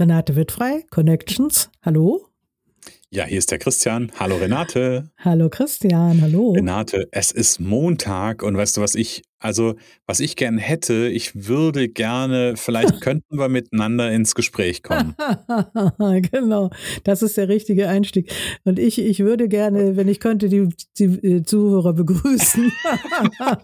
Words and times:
Renate 0.00 0.34
Wittfrei, 0.34 0.86
Connections. 0.88 1.68
Hallo. 1.82 2.26
Ja, 3.10 3.24
hier 3.24 3.36
ist 3.36 3.50
der 3.50 3.58
Christian. 3.58 4.10
Hallo 4.18 4.36
Renate. 4.36 5.10
Hallo 5.18 5.50
Christian, 5.50 6.22
hallo. 6.22 6.52
Renate, 6.52 7.06
es 7.12 7.32
ist 7.32 7.60
Montag 7.60 8.42
und 8.42 8.56
weißt 8.56 8.78
du, 8.78 8.80
was 8.80 8.94
ich 8.94 9.22
also, 9.42 9.74
was 10.06 10.20
ich 10.20 10.36
gern 10.36 10.58
hätte, 10.58 11.08
ich 11.08 11.48
würde 11.48 11.88
gerne, 11.88 12.54
vielleicht 12.56 13.00
könnten 13.00 13.38
wir 13.38 13.48
miteinander 13.48 14.12
ins 14.12 14.34
Gespräch 14.34 14.82
kommen. 14.82 15.16
genau, 16.30 16.70
das 17.04 17.22
ist 17.22 17.38
der 17.38 17.48
richtige 17.48 17.88
Einstieg. 17.88 18.30
Und 18.64 18.78
ich, 18.78 18.98
ich 18.98 19.20
würde 19.20 19.48
gerne, 19.48 19.96
wenn 19.96 20.08
ich 20.08 20.20
könnte, 20.20 20.50
die, 20.50 20.68
die 20.98 21.04
äh, 21.04 21.42
Zuhörer 21.42 21.94
begrüßen. 21.94 22.70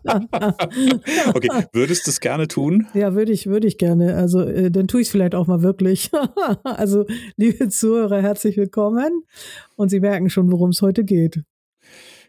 okay, 1.34 1.48
würdest 1.72 2.06
du 2.06 2.10
es 2.10 2.20
gerne 2.20 2.48
tun? 2.48 2.86
Ja, 2.94 3.14
würde 3.14 3.32
ich, 3.32 3.46
würde 3.46 3.68
ich 3.68 3.76
gerne. 3.76 4.16
Also, 4.16 4.40
äh, 4.40 4.70
dann 4.70 4.88
tue 4.88 5.02
ich 5.02 5.08
es 5.08 5.10
vielleicht 5.12 5.34
auch 5.34 5.46
mal 5.46 5.60
wirklich. 5.62 6.10
also, 6.64 7.04
liebe 7.36 7.68
Zuhörer, 7.68 8.22
herzlich 8.22 8.56
willkommen. 8.56 9.24
Und 9.76 9.90
Sie 9.90 10.00
merken 10.00 10.30
schon, 10.30 10.50
worum 10.50 10.70
es 10.70 10.80
heute 10.80 11.04
geht. 11.04 11.42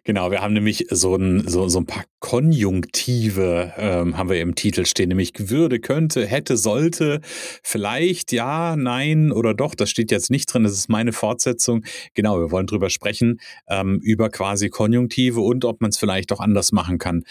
Genau, 0.04 0.32
wir 0.32 0.42
haben 0.42 0.54
nämlich 0.54 0.88
so 0.90 1.16
ein, 1.16 1.48
so, 1.48 1.68
so 1.68 1.80
ein 1.80 1.86
paar 1.86 2.06
Konjunktive, 2.20 3.74
ähm, 3.78 4.18
haben 4.18 4.30
wir 4.30 4.40
im 4.42 4.56
Titel 4.56 4.86
stehen, 4.86 5.10
nämlich 5.10 5.34
würde, 5.50 5.80
könnte, 5.80 6.26
hätte, 6.26 6.58
sollte, 6.58 7.22
vielleicht, 7.64 8.32
ja, 8.32 8.76
nein 8.76 9.32
oder 9.32 9.54
doch. 9.54 9.76
Das 9.76 9.90
steht 9.90 10.12
jetzt 10.12 10.32
nicht 10.32 10.52
drin, 10.52 10.64
das 10.64 10.74
ist 10.74 10.90
meine 10.90 11.14
Fortsetzung. 11.14 11.84
Genau, 12.14 12.40
wir 12.40 12.52
wollen 12.52 12.68
drüber 12.68 12.90
sprechen, 12.90 13.40
ähm, 13.68 14.00
über 14.02 14.30
quasi 14.30 14.70
Konjunktive 14.70 15.42
und 15.42 15.66
ob 15.66 15.82
man 15.82 15.90
es 15.90 15.98
vielleicht 15.98 16.32
auch 16.32 16.40
anders 16.40 16.72
machen 16.72 16.98
kann. 16.98 17.24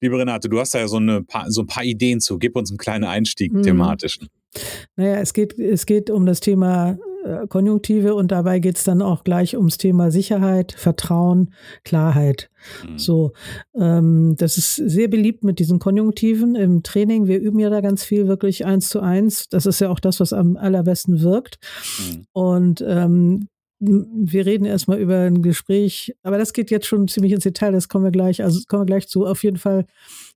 Liebe 0.00 0.18
Renate, 0.18 0.48
du 0.48 0.58
hast 0.58 0.74
da 0.74 0.80
ja 0.80 0.88
so, 0.88 0.96
eine 0.96 1.22
paar, 1.22 1.50
so 1.50 1.62
ein 1.62 1.66
paar 1.66 1.84
Ideen 1.84 2.20
zu. 2.20 2.38
Gib 2.38 2.56
uns 2.56 2.70
einen 2.70 2.78
kleinen 2.78 3.04
Einstieg 3.04 3.52
mhm. 3.52 3.62
thematischen. 3.62 4.28
Naja, 4.96 5.16
es 5.16 5.32
geht, 5.32 5.58
es 5.58 5.86
geht 5.86 6.10
um 6.10 6.26
das 6.26 6.40
Thema 6.40 6.98
äh, 7.24 7.46
Konjunktive 7.46 8.14
und 8.14 8.32
dabei 8.32 8.58
geht 8.58 8.76
es 8.76 8.84
dann 8.84 9.00
auch 9.00 9.24
gleich 9.24 9.56
ums 9.56 9.78
Thema 9.78 10.10
Sicherheit, 10.10 10.72
Vertrauen, 10.72 11.54
Klarheit. 11.84 12.50
Mhm. 12.88 12.98
So, 12.98 13.32
ähm, 13.78 14.34
das 14.36 14.58
ist 14.58 14.76
sehr 14.76 15.08
beliebt 15.08 15.44
mit 15.44 15.58
diesen 15.58 15.78
Konjunktiven 15.78 16.54
im 16.56 16.82
Training. 16.82 17.26
Wir 17.26 17.40
üben 17.40 17.58
ja 17.58 17.70
da 17.70 17.80
ganz 17.80 18.04
viel 18.04 18.28
wirklich 18.28 18.66
eins 18.66 18.88
zu 18.88 19.00
eins. 19.00 19.48
Das 19.48 19.66
ist 19.66 19.80
ja 19.80 19.88
auch 19.88 20.00
das, 20.00 20.20
was 20.20 20.32
am 20.32 20.56
allerbesten 20.56 21.22
wirkt. 21.22 21.58
Mhm. 21.98 22.24
Und 22.32 22.84
ähm, 22.86 23.48
wir 23.78 24.46
reden 24.46 24.64
erstmal 24.64 25.00
über 25.00 25.18
ein 25.22 25.42
Gespräch, 25.42 26.14
aber 26.22 26.38
das 26.38 26.52
geht 26.52 26.70
jetzt 26.70 26.86
schon 26.86 27.08
ziemlich 27.08 27.32
ins 27.32 27.42
Detail, 27.42 27.72
das 27.72 27.88
kommen 27.88 28.04
wir 28.04 28.12
gleich, 28.12 28.42
also 28.42 28.60
kommen 28.68 28.82
wir 28.82 28.86
gleich 28.86 29.08
zu. 29.08 29.26
Auf 29.26 29.42
jeden 29.42 29.56
Fall 29.56 29.86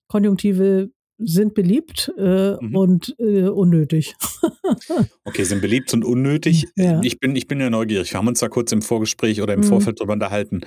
Konjunktive 0.08 0.90
sind 1.18 1.54
beliebt 1.54 2.12
äh, 2.18 2.56
mhm. 2.60 2.76
und 2.76 3.14
äh, 3.18 3.48
unnötig. 3.48 4.14
okay, 5.24 5.44
sind 5.44 5.62
beliebt 5.62 5.92
und 5.94 6.04
unnötig. 6.04 6.66
Ja. 6.76 7.00
Ich, 7.02 7.18
bin, 7.20 7.36
ich 7.36 7.46
bin 7.46 7.60
ja 7.60 7.70
neugierig. 7.70 8.12
Wir 8.12 8.18
haben 8.18 8.28
uns 8.28 8.40
da 8.40 8.48
kurz 8.48 8.72
im 8.72 8.82
Vorgespräch 8.82 9.40
oder 9.40 9.54
im 9.54 9.60
mhm. 9.60 9.64
Vorfeld 9.64 10.00
drüber 10.00 10.12
unterhalten. 10.12 10.60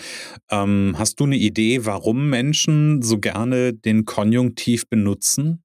Ähm, 0.50 0.96
hast 0.98 1.20
du 1.20 1.26
eine 1.26 1.38
Idee, 1.38 1.86
warum 1.86 2.30
Menschen 2.30 3.02
so 3.02 3.20
gerne 3.20 3.74
den 3.74 4.06
Konjunktiv 4.06 4.90
benutzen? 4.90 5.64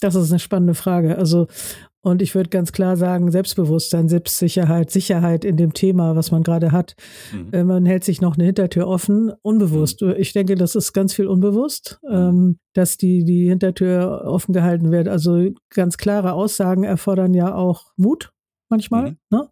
Das 0.00 0.14
ist 0.14 0.30
eine 0.30 0.38
spannende 0.38 0.74
Frage. 0.74 1.18
Also 1.18 1.46
und 2.02 2.22
ich 2.22 2.34
würde 2.34 2.48
ganz 2.48 2.72
klar 2.72 2.96
sagen, 2.96 3.30
Selbstbewusstsein, 3.30 4.08
Selbstsicherheit, 4.08 4.90
Sicherheit 4.90 5.44
in 5.44 5.56
dem 5.56 5.74
Thema, 5.74 6.16
was 6.16 6.30
man 6.30 6.42
gerade 6.42 6.72
hat. 6.72 6.94
Mhm. 7.32 7.52
Äh, 7.52 7.64
man 7.64 7.84
hält 7.84 8.04
sich 8.04 8.20
noch 8.22 8.36
eine 8.36 8.44
Hintertür 8.44 8.88
offen, 8.88 9.32
unbewusst. 9.42 10.00
Mhm. 10.00 10.14
Ich 10.16 10.32
denke, 10.32 10.54
das 10.54 10.74
ist 10.74 10.94
ganz 10.94 11.12
viel 11.12 11.26
unbewusst, 11.26 12.00
mhm. 12.02 12.14
ähm, 12.14 12.58
dass 12.72 12.96
die, 12.96 13.24
die 13.24 13.48
Hintertür 13.48 14.22
offen 14.24 14.54
gehalten 14.54 14.90
wird. 14.90 15.08
Also 15.08 15.50
ganz 15.68 15.98
klare 15.98 16.32
Aussagen 16.32 16.84
erfordern 16.84 17.34
ja 17.34 17.54
auch 17.54 17.92
Mut 17.96 18.32
manchmal. 18.70 19.10
Mhm. 19.10 19.16
Ne? 19.30 19.48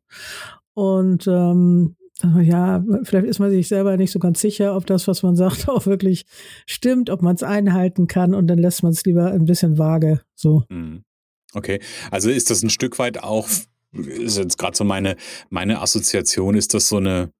Und 0.73 1.27
ähm, 1.27 1.97
ja, 2.41 2.83
vielleicht 3.05 3.27
ist 3.27 3.39
man 3.39 3.51
sich 3.51 3.69
selber 3.69 3.97
nicht 3.97 4.11
so 4.11 4.19
ganz 4.19 4.41
sicher, 4.41 4.75
ob 4.75 4.87
das, 4.87 5.07
was 5.07 5.23
man 5.23 5.37
sagt, 5.37 5.69
auch 5.69 5.87
wirklich 5.87 6.25
stimmt, 6.67 7.11
ob 7.11 7.21
man 7.21 7.35
es 7.35 7.43
einhalten 7.43 8.07
kann 8.07 8.35
und 8.35 8.47
dann 8.47 8.59
lässt 8.59 8.83
man 8.83 8.93
es 8.93 9.05
lieber 9.05 9.33
ein 9.33 9.45
bisschen 9.45 9.77
vage. 9.77 10.23
So. 10.35 10.65
Mhm. 10.71 11.05
Okay, 11.55 11.81
also 12.11 12.31
ist 12.31 12.51
das 12.51 12.63
ein 12.63 12.71
Stück 12.71 12.99
weit 12.99 13.23
auch, 13.23 13.49
ist 13.93 14.37
jetzt 14.37 14.59
gerade 14.59 14.77
so 14.77 14.85
meine, 14.85 15.17
meine 15.49 15.81
Assoziation, 15.81 16.55
ist 16.55 16.75
das 16.75 16.89
so 16.89 16.99
eine, 16.99 17.31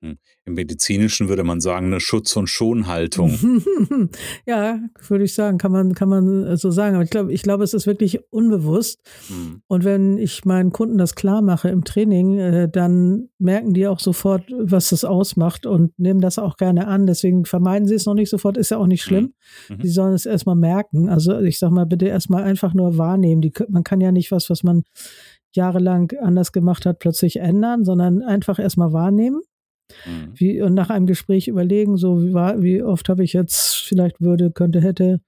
im 0.00 0.54
medizinischen 0.54 1.28
würde 1.28 1.42
man 1.42 1.60
sagen, 1.60 1.86
eine 1.86 2.00
Schutz- 2.00 2.36
und 2.36 2.48
Schonhaltung. 2.48 4.10
ja, 4.46 4.78
würde 5.08 5.24
ich 5.24 5.34
sagen, 5.34 5.58
kann 5.58 5.72
man, 5.72 5.94
kann 5.94 6.08
man 6.08 6.56
so 6.56 6.70
sagen. 6.70 6.94
Aber 6.94 7.04
ich 7.04 7.10
glaube, 7.10 7.32
ich 7.32 7.42
glaube, 7.42 7.64
es 7.64 7.74
ist 7.74 7.86
wirklich 7.86 8.20
unbewusst. 8.30 9.00
Mhm. 9.28 9.62
Und 9.66 9.84
wenn 9.84 10.18
ich 10.18 10.44
meinen 10.44 10.72
Kunden 10.72 10.98
das 10.98 11.14
klar 11.14 11.42
mache 11.42 11.68
im 11.68 11.84
Training, 11.84 12.38
äh, 12.38 12.68
dann 12.68 13.28
merken 13.38 13.74
die 13.74 13.86
auch 13.86 13.98
sofort, 13.98 14.44
was 14.56 14.90
das 14.90 15.04
ausmacht 15.04 15.66
und 15.66 15.98
nehmen 15.98 16.20
das 16.20 16.38
auch 16.38 16.56
gerne 16.56 16.86
an. 16.86 17.06
Deswegen 17.06 17.44
vermeiden 17.44 17.88
sie 17.88 17.94
es 17.94 18.06
noch 18.06 18.14
nicht 18.14 18.30
sofort, 18.30 18.56
ist 18.56 18.70
ja 18.70 18.78
auch 18.78 18.86
nicht 18.86 19.02
schlimm. 19.02 19.34
Mhm. 19.68 19.78
Die 19.78 19.88
sollen 19.88 20.14
es 20.14 20.26
erstmal 20.26 20.56
merken. 20.56 21.08
Also 21.08 21.40
ich 21.40 21.58
sag 21.58 21.70
mal, 21.70 21.86
bitte 21.86 22.06
erstmal 22.06 22.44
einfach 22.44 22.74
nur 22.74 22.98
wahrnehmen. 22.98 23.40
Die, 23.40 23.52
man 23.68 23.84
kann 23.84 24.00
ja 24.00 24.12
nicht 24.12 24.30
was, 24.30 24.50
was 24.50 24.62
man 24.62 24.82
jahrelang 25.52 26.12
anders 26.20 26.52
gemacht 26.52 26.86
hat, 26.86 26.98
plötzlich 26.98 27.36
ändern, 27.36 27.84
sondern 27.84 28.22
einfach 28.22 28.58
erstmal 28.58 28.92
wahrnehmen. 28.92 29.40
Mhm. 30.06 30.32
Wie, 30.34 30.60
und 30.62 30.74
nach 30.74 30.90
einem 30.90 31.06
Gespräch 31.06 31.48
überlegen, 31.48 31.96
so 31.96 32.22
wie, 32.22 32.32
war, 32.32 32.62
wie 32.62 32.82
oft 32.82 33.08
habe 33.08 33.24
ich 33.24 33.32
jetzt 33.32 33.76
vielleicht 33.76 34.20
würde, 34.20 34.50
könnte, 34.50 34.80
hätte 34.80 35.20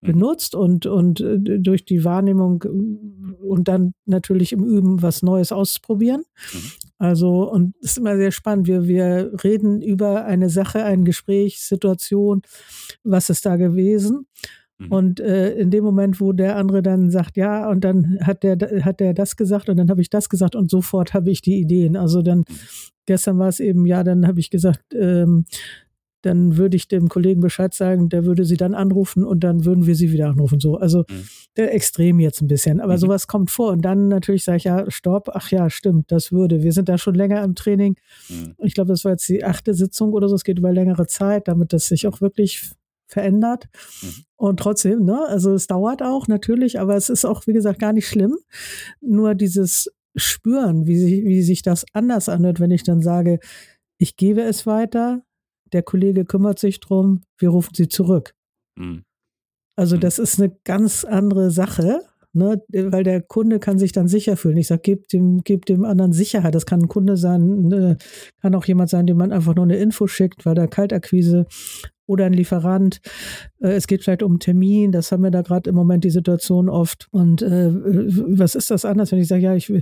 mhm. 0.00 0.06
benutzt 0.06 0.54
und, 0.54 0.86
und 0.86 1.20
äh, 1.20 1.38
durch 1.38 1.84
die 1.84 2.04
Wahrnehmung 2.04 2.62
äh, 2.64 3.44
und 3.44 3.68
dann 3.68 3.94
natürlich 4.04 4.52
im 4.52 4.64
Üben 4.64 5.02
was 5.02 5.22
Neues 5.22 5.52
ausprobieren. 5.52 6.24
Mhm. 6.52 6.58
Also, 6.98 7.50
und 7.50 7.74
es 7.80 7.92
ist 7.92 7.98
immer 7.98 8.16
sehr 8.16 8.32
spannend. 8.32 8.66
Wir, 8.66 8.86
wir 8.86 9.32
reden 9.42 9.82
über 9.82 10.24
eine 10.24 10.50
Sache, 10.50 10.84
ein 10.84 11.04
Gespräch, 11.04 11.60
Situation, 11.60 12.42
was 13.02 13.30
ist 13.30 13.46
da 13.46 13.56
gewesen. 13.56 14.26
Mhm. 14.82 14.92
Und 14.92 15.20
äh, 15.20 15.52
in 15.54 15.70
dem 15.70 15.84
Moment, 15.84 16.20
wo 16.20 16.32
der 16.32 16.56
andere 16.56 16.82
dann 16.82 17.10
sagt, 17.10 17.36
ja, 17.36 17.68
und 17.68 17.82
dann 17.84 18.18
hat 18.22 18.42
der, 18.42 18.56
hat 18.84 19.00
der 19.00 19.14
das 19.14 19.36
gesagt 19.36 19.68
und 19.68 19.76
dann 19.76 19.90
habe 19.90 20.00
ich 20.00 20.10
das 20.10 20.28
gesagt 20.28 20.54
und 20.54 20.70
sofort 20.70 21.14
habe 21.14 21.30
ich 21.30 21.42
die 21.42 21.60
Ideen. 21.60 21.96
Also 21.96 22.22
dann, 22.22 22.38
mhm. 22.38 22.44
gestern 23.06 23.38
war 23.38 23.48
es 23.48 23.60
eben, 23.60 23.86
ja, 23.86 24.02
dann 24.04 24.26
habe 24.26 24.40
ich 24.40 24.50
gesagt, 24.50 24.94
ähm, 24.94 25.44
dann 26.22 26.56
würde 26.56 26.76
ich 26.76 26.88
dem 26.88 27.08
Kollegen 27.08 27.40
Bescheid 27.40 27.74
sagen, 27.74 28.08
der 28.08 28.24
würde 28.24 28.44
sie 28.44 28.56
dann 28.56 28.74
anrufen 28.74 29.24
und 29.24 29.40
dann 29.40 29.64
würden 29.64 29.86
wir 29.86 29.96
sie 29.96 30.12
wieder 30.12 30.28
anrufen. 30.28 30.60
So, 30.60 30.76
also 30.76 31.00
mhm. 31.10 31.24
der 31.56 31.74
extrem 31.74 32.20
jetzt 32.20 32.40
ein 32.40 32.46
bisschen. 32.46 32.80
Aber 32.80 32.94
mhm. 32.94 32.98
sowas 32.98 33.26
kommt 33.26 33.50
vor. 33.50 33.72
Und 33.72 33.84
dann 33.84 34.08
natürlich 34.08 34.44
sage 34.44 34.58
ich, 34.58 34.64
ja, 34.64 34.88
stopp, 34.88 35.30
ach 35.32 35.50
ja, 35.50 35.68
stimmt, 35.68 36.12
das 36.12 36.30
würde. 36.30 36.62
Wir 36.62 36.72
sind 36.72 36.88
da 36.88 36.96
schon 36.96 37.14
länger 37.14 37.42
im 37.42 37.54
Training. 37.54 37.96
Mhm. 38.28 38.54
Ich 38.58 38.74
glaube, 38.74 38.92
das 38.92 39.04
war 39.04 39.12
jetzt 39.12 39.28
die 39.28 39.44
achte 39.44 39.74
Sitzung 39.74 40.12
oder 40.12 40.28
so. 40.28 40.36
Es 40.36 40.44
geht 40.44 40.58
über 40.58 40.72
längere 40.72 41.06
Zeit, 41.06 41.48
damit 41.48 41.72
das 41.72 41.88
sich 41.88 42.06
auch 42.06 42.20
wirklich 42.20 42.70
verändert. 43.12 43.68
Mhm. 44.02 44.24
Und 44.36 44.60
trotzdem, 44.60 45.04
ne, 45.04 45.26
also 45.28 45.52
es 45.54 45.66
dauert 45.66 46.02
auch 46.02 46.28
natürlich, 46.28 46.80
aber 46.80 46.96
es 46.96 47.08
ist 47.08 47.24
auch, 47.24 47.46
wie 47.46 47.52
gesagt, 47.52 47.78
gar 47.78 47.92
nicht 47.92 48.08
schlimm. 48.08 48.36
Nur 49.00 49.34
dieses 49.34 49.92
Spüren, 50.16 50.86
wie 50.86 50.98
sich, 50.98 51.24
wie 51.24 51.42
sich 51.42 51.62
das 51.62 51.84
anders 51.92 52.28
anhört, 52.28 52.60
wenn 52.60 52.70
ich 52.70 52.82
dann 52.82 53.00
sage, 53.00 53.38
ich 53.98 54.16
gebe 54.16 54.42
es 54.42 54.66
weiter, 54.66 55.22
der 55.72 55.82
Kollege 55.82 56.24
kümmert 56.24 56.58
sich 56.58 56.80
drum, 56.80 57.22
wir 57.38 57.50
rufen 57.50 57.74
sie 57.74 57.88
zurück. 57.88 58.34
Mhm. 58.76 59.04
Also 59.76 59.96
mhm. 59.96 60.00
das 60.00 60.18
ist 60.18 60.40
eine 60.40 60.54
ganz 60.64 61.04
andere 61.04 61.50
Sache. 61.50 62.00
ne? 62.32 62.62
weil 62.68 63.04
der 63.04 63.22
Kunde 63.22 63.58
kann 63.58 63.78
sich 63.78 63.92
dann 63.92 64.08
sicher 64.08 64.36
fühlen. 64.36 64.56
Ich 64.56 64.66
sage, 64.66 64.82
gebt 64.82 65.12
dem, 65.12 65.42
gebt 65.44 65.68
dem 65.68 65.84
anderen 65.84 66.12
Sicherheit. 66.12 66.54
Das 66.54 66.66
kann 66.66 66.82
ein 66.82 66.88
Kunde 66.88 67.16
sein, 67.16 67.62
ne? 67.62 67.96
kann 68.40 68.54
auch 68.54 68.64
jemand 68.64 68.90
sein, 68.90 69.06
dem 69.06 69.16
man 69.16 69.32
einfach 69.32 69.54
nur 69.54 69.64
eine 69.64 69.76
Info 69.76 70.06
schickt, 70.06 70.44
weil 70.44 70.54
der 70.54 70.68
Kaltakquise 70.68 71.46
oder 72.12 72.26
ein 72.26 72.32
Lieferant. 72.32 73.00
Äh, 73.60 73.72
es 73.72 73.86
geht 73.86 74.04
vielleicht 74.04 74.22
um 74.22 74.32
einen 74.32 74.40
Termin, 74.40 74.92
das 74.92 75.10
haben 75.10 75.22
wir 75.22 75.30
da 75.30 75.42
gerade 75.42 75.68
im 75.68 75.76
Moment 75.76 76.04
die 76.04 76.10
Situation 76.10 76.68
oft. 76.68 77.08
Und 77.10 77.42
äh, 77.42 77.70
was 77.72 78.54
ist 78.54 78.70
das 78.70 78.84
anders, 78.84 79.12
wenn 79.12 79.18
ich 79.18 79.28
sage, 79.28 79.42
ja, 79.42 79.54
ich, 79.54 79.72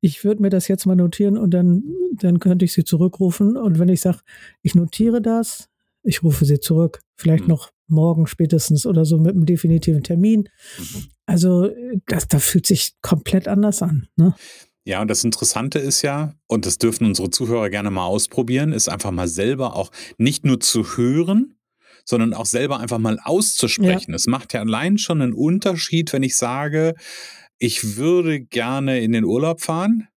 ich 0.00 0.24
würde 0.24 0.42
mir 0.42 0.50
das 0.50 0.68
jetzt 0.68 0.86
mal 0.86 0.96
notieren 0.96 1.36
und 1.38 1.52
dann, 1.52 1.84
dann 2.12 2.40
könnte 2.40 2.64
ich 2.64 2.72
sie 2.72 2.84
zurückrufen. 2.84 3.56
Und 3.56 3.78
wenn 3.78 3.88
ich 3.88 4.00
sage, 4.00 4.18
ich 4.62 4.74
notiere 4.74 5.22
das, 5.22 5.68
ich 6.02 6.22
rufe 6.22 6.44
sie 6.44 6.60
zurück, 6.60 7.00
vielleicht 7.16 7.44
mhm. 7.44 7.50
noch 7.50 7.70
morgen 7.88 8.26
spätestens 8.26 8.86
oder 8.86 9.04
so 9.04 9.18
mit 9.18 9.34
einem 9.34 9.46
definitiven 9.46 10.02
Termin. 10.02 10.48
Mhm. 10.78 11.04
Also 11.26 11.70
das, 12.06 12.28
das 12.28 12.44
fühlt 12.44 12.66
sich 12.66 12.94
komplett 13.02 13.48
anders 13.48 13.82
an. 13.82 14.08
Ne? 14.16 14.34
Ja, 14.86 15.02
und 15.02 15.08
das 15.08 15.24
Interessante 15.24 15.80
ist 15.80 16.02
ja, 16.02 16.34
und 16.46 16.64
das 16.64 16.78
dürfen 16.78 17.06
unsere 17.06 17.28
Zuhörer 17.30 17.70
gerne 17.70 17.90
mal 17.90 18.06
ausprobieren, 18.06 18.72
ist 18.72 18.88
einfach 18.88 19.10
mal 19.10 19.26
selber 19.26 19.74
auch 19.74 19.90
nicht 20.16 20.44
nur 20.44 20.60
zu 20.60 20.96
hören, 20.96 21.55
sondern 22.06 22.32
auch 22.32 22.46
selber 22.46 22.80
einfach 22.80 22.98
mal 22.98 23.18
auszusprechen. 23.22 24.14
Es 24.14 24.26
macht 24.26 24.54
ja 24.54 24.60
allein 24.60 24.96
schon 24.96 25.20
einen 25.20 25.34
Unterschied, 25.34 26.12
wenn 26.12 26.22
ich 26.22 26.36
sage, 26.36 26.94
ich 27.58 27.96
würde 27.96 28.40
gerne 28.40 29.00
in 29.00 29.12
den 29.12 29.24
Urlaub 29.24 29.60
fahren, 29.60 30.08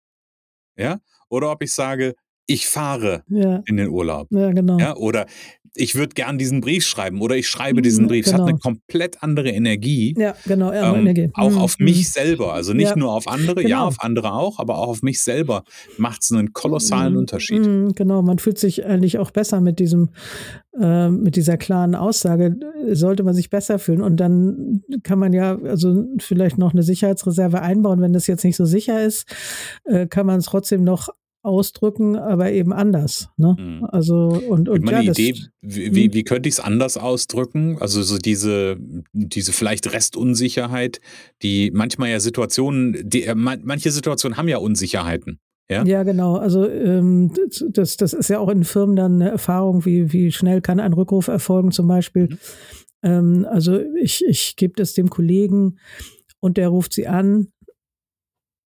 ja, 0.77 0.99
oder 1.29 1.51
ob 1.51 1.63
ich 1.63 1.73
sage, 1.73 2.15
ich 2.45 2.67
fahre 2.67 3.23
ja. 3.27 3.61
in 3.65 3.77
den 3.77 3.89
Urlaub. 3.89 4.27
Ja, 4.31 4.51
genau. 4.51 4.79
Ja, 4.79 4.95
oder 4.95 5.27
ich 5.75 5.95
würde 5.95 6.13
gern 6.13 6.37
diesen 6.37 6.61
Brief 6.61 6.85
schreiben 6.85 7.21
oder 7.21 7.35
ich 7.35 7.47
schreibe 7.47 7.81
diesen 7.81 8.07
Brief. 8.07 8.25
Genau. 8.25 8.35
Es 8.35 8.41
hat 8.41 8.47
eine 8.47 8.57
genau. 8.57 8.61
komplett 8.61 9.23
andere 9.23 9.49
Energie. 9.49 10.15
Ja, 10.17 10.35
genau, 10.45 10.71
ähm, 10.71 11.01
Energie. 11.01 11.29
Auch 11.33 11.51
mhm. 11.51 11.57
auf 11.57 11.79
mich 11.79 11.97
mhm. 11.97 12.03
selber. 12.03 12.53
Also 12.53 12.73
nicht 12.73 12.89
ja. 12.89 12.95
nur 12.95 13.13
auf 13.13 13.27
andere, 13.27 13.55
genau. 13.55 13.69
ja, 13.69 13.83
auf 13.83 14.01
andere 14.01 14.33
auch, 14.33 14.59
aber 14.59 14.77
auch 14.77 14.87
auf 14.87 15.01
mich 15.01 15.21
selber 15.21 15.63
macht 15.97 16.23
es 16.23 16.31
einen 16.31 16.53
kolossalen 16.53 17.13
mhm. 17.13 17.19
Unterschied. 17.19 17.65
Mhm, 17.65 17.93
genau, 17.93 18.21
man 18.21 18.39
fühlt 18.39 18.57
sich 18.57 18.85
eigentlich 18.85 19.17
auch 19.17 19.31
besser 19.31 19.61
mit 19.61 19.79
diesem, 19.79 20.09
äh, 20.79 21.09
mit 21.09 21.35
dieser 21.35 21.57
klaren 21.57 21.95
Aussage, 21.95 22.55
sollte 22.91 23.23
man 23.23 23.33
sich 23.33 23.49
besser 23.49 23.79
fühlen. 23.79 24.01
Und 24.01 24.17
dann 24.17 24.83
kann 25.03 25.19
man 25.19 25.33
ja 25.33 25.57
also 25.63 26.05
vielleicht 26.19 26.57
noch 26.57 26.73
eine 26.73 26.83
Sicherheitsreserve 26.83 27.61
einbauen, 27.61 28.01
wenn 28.01 28.13
das 28.13 28.27
jetzt 28.27 28.43
nicht 28.43 28.55
so 28.55 28.65
sicher 28.65 29.03
ist, 29.03 29.25
äh, 29.85 30.07
kann 30.07 30.25
man 30.25 30.39
es 30.39 30.45
trotzdem 30.45 30.83
noch 30.83 31.09
ausdrücken, 31.41 32.15
aber 32.17 32.51
eben 32.51 32.73
anders. 32.73 33.29
Ne? 33.37 33.55
Mhm. 33.57 33.85
Also 33.85 34.41
und, 34.49 34.67
und 34.67 34.89
ja, 34.89 34.97
eine 34.97 35.09
Idee, 35.09 35.35
wie, 35.61 35.95
wie, 35.95 36.05
hm? 36.05 36.13
wie 36.13 36.23
könnte 36.23 36.49
ich 36.49 36.55
es 36.55 36.59
anders 36.59 36.97
ausdrücken? 36.97 37.77
Also 37.79 38.03
so 38.03 38.17
diese, 38.17 38.77
diese 39.13 39.53
vielleicht 39.53 39.91
Restunsicherheit, 39.91 40.99
die 41.41 41.71
manchmal 41.71 42.09
ja 42.09 42.19
Situationen, 42.19 42.97
die, 43.09 43.23
äh, 43.23 43.35
manche 43.35 43.91
Situationen 43.91 44.37
haben 44.37 44.47
ja 44.49 44.57
Unsicherheiten. 44.57 45.39
Ja, 45.69 45.83
ja 45.85 46.03
genau. 46.03 46.35
Also 46.35 46.67
ähm, 46.67 47.31
das, 47.71 47.95
das 47.95 48.13
ist 48.13 48.29
ja 48.29 48.39
auch 48.39 48.49
in 48.49 48.63
Firmen 48.63 48.95
dann 48.95 49.15
eine 49.15 49.29
Erfahrung, 49.31 49.85
wie, 49.85 50.11
wie 50.11 50.31
schnell 50.31 50.61
kann 50.61 50.79
ein 50.79 50.93
Rückruf 50.93 51.27
erfolgen 51.27 51.71
zum 51.71 51.87
Beispiel. 51.87 52.27
Mhm. 52.29 52.37
Ähm, 53.01 53.47
also 53.49 53.79
ich, 54.01 54.25
ich 54.27 54.55
gebe 54.57 54.73
das 54.75 54.93
dem 54.93 55.09
Kollegen 55.09 55.77
und 56.41 56.57
der 56.57 56.69
ruft 56.69 56.93
sie 56.93 57.07
an 57.07 57.47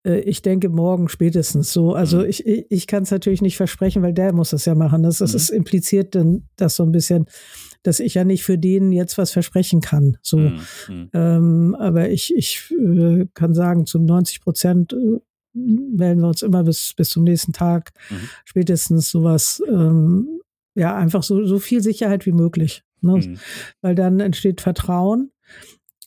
ich 0.03 0.41
denke 0.41 0.69
morgen 0.69 1.07
spätestens 1.07 1.71
so. 1.71 1.93
Also 1.93 2.19
mhm. 2.19 2.25
ich, 2.25 2.45
ich 2.45 2.87
kann 2.87 3.03
es 3.03 3.11
natürlich 3.11 3.41
nicht 3.41 3.57
versprechen, 3.57 4.03
weil 4.03 4.13
der 4.13 4.33
muss 4.33 4.49
das 4.49 4.65
ja 4.65 4.75
machen. 4.75 5.03
Das, 5.03 5.19
das 5.19 5.31
mhm. 5.31 5.37
ist 5.37 5.49
impliziert 5.49 6.15
dann 6.15 6.47
das 6.57 6.75
so 6.75 6.83
ein 6.83 6.91
bisschen, 6.91 7.25
dass 7.83 7.99
ich 7.99 8.15
ja 8.15 8.23
nicht 8.23 8.43
für 8.43 8.57
den 8.57 8.91
jetzt 8.91 9.17
was 9.17 9.31
versprechen 9.31 9.81
kann. 9.81 10.17
So, 10.21 10.37
mhm. 10.37 10.59
mhm. 10.89 11.09
ähm, 11.13 11.75
aber 11.79 12.09
ich, 12.09 12.33
ich 12.35 12.71
äh, 12.71 13.27
kann 13.33 13.53
sagen, 13.53 13.85
zu 13.85 13.99
90 13.99 14.41
Prozent 14.41 14.93
äh, 14.93 15.19
melden 15.53 16.21
wir 16.21 16.27
uns 16.27 16.41
immer 16.41 16.63
bis, 16.63 16.93
bis 16.95 17.09
zum 17.09 17.23
nächsten 17.23 17.53
Tag 17.53 17.91
mhm. 18.09 18.29
spätestens 18.45 19.09
sowas. 19.09 19.61
Ähm, 19.69 20.39
ja, 20.75 20.95
einfach 20.95 21.23
so, 21.23 21.45
so 21.45 21.59
viel 21.59 21.81
Sicherheit 21.81 22.25
wie 22.25 22.31
möglich. 22.31 22.83
Ne? 23.01 23.17
Mhm. 23.17 23.37
Weil 23.81 23.95
dann 23.95 24.19
entsteht 24.19 24.61
Vertrauen 24.61 25.31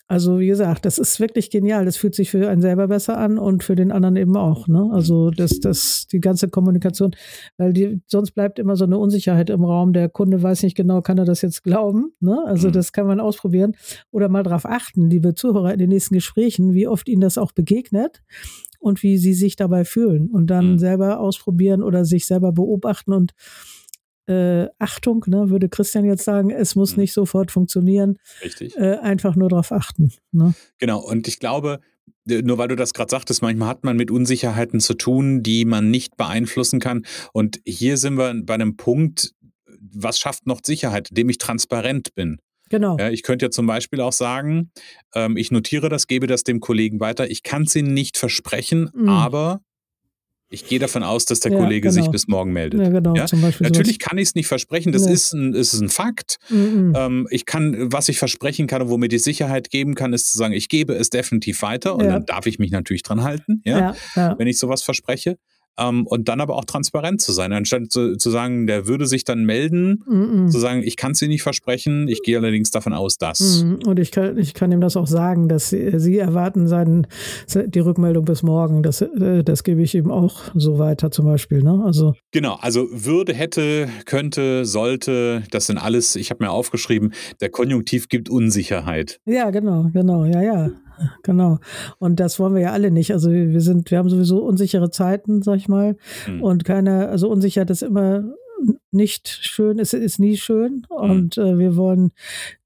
also 0.09 0.39
wie 0.39 0.47
gesagt, 0.47 0.85
das 0.85 0.99
ist 0.99 1.19
wirklich 1.19 1.51
genial. 1.51 1.85
Das 1.85 1.97
fühlt 1.97 2.15
sich 2.15 2.31
für 2.31 2.49
einen 2.49 2.61
selber 2.61 2.87
besser 2.87 3.19
an 3.19 3.39
und 3.39 3.65
für 3.65 3.75
den 3.75 3.91
anderen 3.91 4.15
eben 4.15 4.37
auch. 4.37 4.69
Ne? 4.69 4.89
Also 4.93 5.31
das, 5.31 5.59
das, 5.59 6.07
die 6.07 6.21
ganze 6.21 6.49
Kommunikation, 6.49 7.11
weil 7.57 7.73
die, 7.73 8.01
sonst 8.07 8.31
bleibt 8.31 8.61
immer 8.61 8.77
so 8.77 8.85
eine 8.85 8.99
Unsicherheit 8.99 9.51
im 9.51 9.65
Raum. 9.65 9.93
Der 9.93 10.09
Kunde 10.09 10.41
weiß 10.41 10.63
nicht 10.63 10.77
genau, 10.77 11.03
kann 11.03 11.19
er 11.19 11.25
das 11.25 11.43
jetzt 11.43 11.65
glauben? 11.65 12.13
Ne? 12.21 12.41
Also 12.47 12.69
mhm. 12.69 12.73
das 12.73 12.93
kann 12.93 13.09
man 13.09 13.19
ausprobieren 13.19 13.75
oder 14.13 14.29
mal 14.29 14.45
darauf 14.45 14.65
achten, 14.65 15.11
liebe 15.11 15.35
Zuhörer 15.35 15.73
in 15.73 15.81
den 15.81 15.89
nächsten 15.89 16.15
Gesprächen, 16.15 16.73
wie 16.73 16.87
oft 16.87 17.09
Ihnen 17.09 17.23
das 17.23 17.37
auch 17.37 17.51
begegnet 17.51 18.23
und 18.79 19.03
wie 19.03 19.19
Sie 19.19 19.35
sich 19.35 19.57
dabei 19.57 19.85
fühlen 19.85 20.31
und 20.31 20.49
dann 20.49 20.73
mhm. 20.73 20.79
selber 20.79 21.19
ausprobieren 21.19 21.83
oder 21.83 22.05
sich 22.05 22.27
selber 22.27 22.53
beobachten 22.53 23.13
und 23.13 23.33
äh, 24.27 24.67
Achtung, 24.79 25.25
ne, 25.27 25.51
würde 25.51 25.69
Christian 25.69 26.05
jetzt 26.05 26.25
sagen, 26.25 26.51
es 26.51 26.75
muss 26.75 26.97
mhm. 26.97 27.03
nicht 27.03 27.13
sofort 27.13 27.51
funktionieren. 27.51 28.19
Richtig. 28.43 28.77
Äh, 28.77 28.97
einfach 28.97 29.37
nur 29.37 29.49
darauf 29.49 29.73
achten. 29.73 30.13
Ne? 30.33 30.55
Genau, 30.79 31.01
und 31.01 31.29
ich 31.29 31.39
glaube, 31.39 31.81
nur 32.27 32.59
weil 32.59 32.69
du 32.69 32.77
das 32.77 32.93
gerade 32.93 33.11
sagtest, 33.11 33.43
manchmal 33.43 33.69
hat 33.69 33.85
man 33.85 33.97
mit 33.97 34.11
Unsicherheiten 34.11 34.81
zu 34.81 34.95
tun, 34.95 35.43
die 35.43 35.65
man 35.65 35.91
nicht 35.91 36.17
beeinflussen 36.17 36.81
kann. 36.81 37.07
Und 37.33 37.61
hier 37.65 37.97
sind 37.97 38.19
wir 38.19 38.35
bei 38.45 38.55
einem 38.55 38.77
Punkt, 38.77 39.33
was 39.93 40.19
schafft 40.19 40.47
noch 40.47 40.61
Sicherheit, 40.65 41.11
indem 41.11 41.29
ich 41.29 41.39
transparent 41.39 42.15
bin. 42.15 42.39
Genau. 42.69 42.97
Ja, 42.99 43.11
ich 43.11 43.23
könnte 43.23 43.47
ja 43.47 43.51
zum 43.51 43.67
Beispiel 43.67 44.01
auch 44.01 44.13
sagen, 44.13 44.73
ähm, 45.15 45.37
ich 45.37 45.53
notiere 45.53 45.89
das, 45.89 46.09
gebe 46.09 46.27
das 46.27 46.43
dem 46.43 46.59
Kollegen 46.59 46.99
weiter. 46.99 47.31
Ich 47.31 47.45
kann 47.45 47.63
es 47.63 47.77
Ihnen 47.77 47.95
nicht 47.95 48.17
versprechen, 48.17 48.91
mhm. 48.93 49.09
aber 49.09 49.61
ich 50.49 50.67
gehe 50.67 50.79
davon 50.79 51.03
aus, 51.03 51.25
dass 51.25 51.41
der 51.41 51.53
ja, 51.53 51.59
Kollege 51.59 51.89
genau. 51.89 52.03
sich 52.03 52.11
bis 52.11 52.29
morgen 52.29 52.53
meldet. 52.53 52.81
Ja, 52.81 52.89
genau, 52.89 53.15
ja? 53.15 53.27
Natürlich 53.61 53.99
kann 53.99 54.17
ich 54.17 54.29
es 54.29 54.35
nicht 54.35 54.47
versprechen, 54.47 54.93
das 54.93 55.07
nee. 55.07 55.13
ist, 55.13 55.33
ein, 55.33 55.55
ist 55.55 55.75
ein 55.75 55.89
Fakt. 55.89 56.39
Mhm. 56.51 56.93
Ähm, 56.97 57.29
ich 57.31 57.47
kann, 57.47 57.93
was 57.93 58.09
ich 58.09 58.19
versprechen 58.19 58.67
kann 58.67 58.83
und 58.83 58.89
womit 58.89 59.13
ich 59.13 59.23
Sicherheit 59.23 59.71
geben 59.71 59.95
kann, 59.95 60.13
ist 60.13 60.31
zu 60.31 60.39
sagen, 60.39 60.55
ich 60.55 60.69
gebe 60.69 60.95
es 60.95 61.11
definitiv 61.11 61.63
weiter 61.63 61.97
und 61.97 62.05
ja. 62.05 62.13
dann 62.13 62.27
darf 62.27 62.47
ich 62.47 62.59
mich 62.59 62.71
natürlich 62.71 63.03
dran 63.03 63.25
halten, 63.25 63.61
ja, 63.65 63.95
wenn 64.15 64.47
ich 64.47 64.59
sowas 64.59 64.83
verspreche. 64.83 65.37
Ähm, 65.79 66.07
und 66.07 66.29
dann 66.29 66.41
aber 66.41 66.57
auch 66.57 66.65
transparent 66.65 67.21
zu 67.21 67.33
sein, 67.33 67.53
anstatt 67.53 67.91
zu, 67.91 68.17
zu 68.17 68.31
sagen, 68.31 68.67
der 68.67 68.87
würde 68.87 69.07
sich 69.07 69.25
dann 69.25 69.45
melden, 69.45 70.03
mm 70.07 70.13
-mm. 70.13 70.51
zu 70.51 70.59
sagen, 70.59 70.83
ich 70.85 70.97
kann 70.97 71.13
es 71.13 71.19
dir 71.19 71.29
nicht 71.29 71.43
versprechen, 71.43 72.09
ich 72.09 72.23
gehe 72.23 72.39
allerdings 72.39 72.71
davon 72.71 72.93
aus, 72.93 73.19
dass. 73.19 73.65
Mm 73.65 73.77
und 73.87 73.99
ich 73.99 74.11
kann, 74.11 74.37
ich 74.39 74.55
kann 74.55 74.73
ihm 74.73 74.81
das 74.81 74.97
auch 74.97 75.07
sagen, 75.07 75.49
dass 75.49 75.71
sie, 75.71 75.99
sie 75.99 76.19
erwarten 76.19 76.67
seinen, 76.67 77.07
die 77.55 77.79
Rückmeldung 77.79 78.25
bis 78.25 78.43
morgen. 78.43 78.83
Das, 78.83 79.01
äh, 79.01 79.45
das 79.45 79.65
gebe 79.65 79.83
ich 79.83 79.95
ihm 79.95 80.11
auch 80.11 80.43
so 80.55 80.79
weiter 80.79 81.11
zum 81.11 81.27
Beispiel. 81.27 81.63
Ne? 81.63 81.83
Also 81.85 82.15
genau, 82.33 82.59
also 82.61 82.89
würde, 82.91 83.35
hätte, 83.35 83.89
könnte, 84.05 84.65
sollte, 84.65 85.43
das 85.51 85.67
sind 85.67 85.79
alles, 85.79 86.17
ich 86.17 86.31
habe 86.31 86.45
mir 86.45 86.51
aufgeschrieben, 86.51 87.13
der 87.41 87.51
Konjunktiv 87.51 88.09
gibt 88.09 88.29
Unsicherheit. 88.29 89.21
Ja, 89.25 89.51
genau, 89.51 89.89
genau, 89.93 90.25
ja, 90.25 90.43
ja. 90.43 90.71
Genau. 91.23 91.59
Und 91.99 92.21
das 92.21 92.39
wollen 92.39 92.55
wir 92.55 92.63
ja 92.63 92.73
alle 92.73 92.91
nicht. 92.91 93.13
Also 93.13 93.31
wir 93.31 93.61
sind, 93.61 93.91
wir 93.91 93.99
haben 93.99 94.09
sowieso 94.09 94.45
unsichere 94.45 94.91
Zeiten, 94.91 95.43
sag 95.43 95.57
ich 95.57 95.69
mal. 95.69 95.97
Mhm. 96.27 96.43
Und 96.43 96.65
keine, 96.65 97.09
also 97.09 97.29
Unsicherheit 97.29 97.71
ist 97.71 97.83
immer 97.83 98.25
nicht 98.91 99.29
schön, 99.29 99.79
es 99.79 99.93
ist 99.93 100.19
nie 100.19 100.37
schön. 100.37 100.87
Mhm. 100.91 100.97
Und 100.97 101.39
äh, 101.39 101.59
wir 101.59 101.77
wollen, 101.77 102.13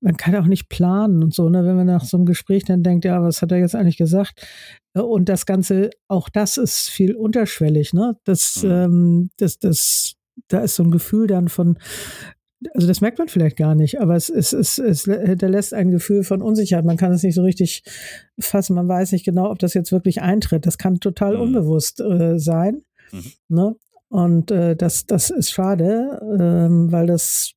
man 0.00 0.16
kann 0.16 0.36
auch 0.36 0.46
nicht 0.46 0.68
planen 0.68 1.22
und 1.22 1.34
so, 1.34 1.48
ne? 1.48 1.64
Wenn 1.64 1.76
man 1.76 1.86
nach 1.86 2.04
so 2.04 2.16
einem 2.16 2.26
Gespräch 2.26 2.64
dann 2.64 2.82
denkt, 2.82 3.04
ja, 3.04 3.22
was 3.22 3.42
hat 3.42 3.52
er 3.52 3.58
jetzt 3.58 3.74
eigentlich 3.74 3.96
gesagt? 3.96 4.46
Und 4.94 5.28
das 5.28 5.46
Ganze, 5.46 5.90
auch 6.08 6.28
das 6.28 6.56
ist 6.56 6.88
viel 6.88 7.14
unterschwellig, 7.14 7.92
ne? 7.92 8.16
Das, 8.24 8.62
mhm. 8.62 8.70
ähm, 8.70 9.30
das, 9.36 9.58
das, 9.58 10.14
da 10.48 10.60
ist 10.60 10.76
so 10.76 10.82
ein 10.82 10.90
Gefühl 10.90 11.26
dann 11.26 11.48
von, 11.48 11.78
also 12.74 12.86
das 12.86 13.00
merkt 13.00 13.18
man 13.18 13.28
vielleicht 13.28 13.56
gar 13.56 13.74
nicht, 13.74 14.00
aber 14.00 14.16
es, 14.16 14.28
es, 14.28 14.52
es, 14.52 14.78
es 14.78 15.04
hinterlässt 15.04 15.72
ein 15.72 15.90
Gefühl 15.90 16.24
von 16.24 16.42
Unsicherheit. 16.42 16.84
Man 16.84 16.96
kann 16.96 17.12
es 17.12 17.22
nicht 17.22 17.34
so 17.34 17.42
richtig 17.42 17.82
fassen. 18.38 18.74
Man 18.74 18.88
weiß 18.88 19.12
nicht 19.12 19.24
genau, 19.24 19.50
ob 19.50 19.58
das 19.58 19.74
jetzt 19.74 19.92
wirklich 19.92 20.20
eintritt. 20.20 20.66
Das 20.66 20.78
kann 20.78 21.00
total 21.00 21.36
mhm. 21.36 21.42
unbewusst 21.42 22.00
äh, 22.00 22.38
sein. 22.38 22.82
Mhm. 23.12 23.32
Ne? 23.48 23.76
Und 24.08 24.50
äh, 24.50 24.76
das, 24.76 25.06
das 25.06 25.30
ist 25.30 25.52
schade, 25.52 26.20
ähm, 26.38 26.90
weil 26.90 27.06
das 27.06 27.52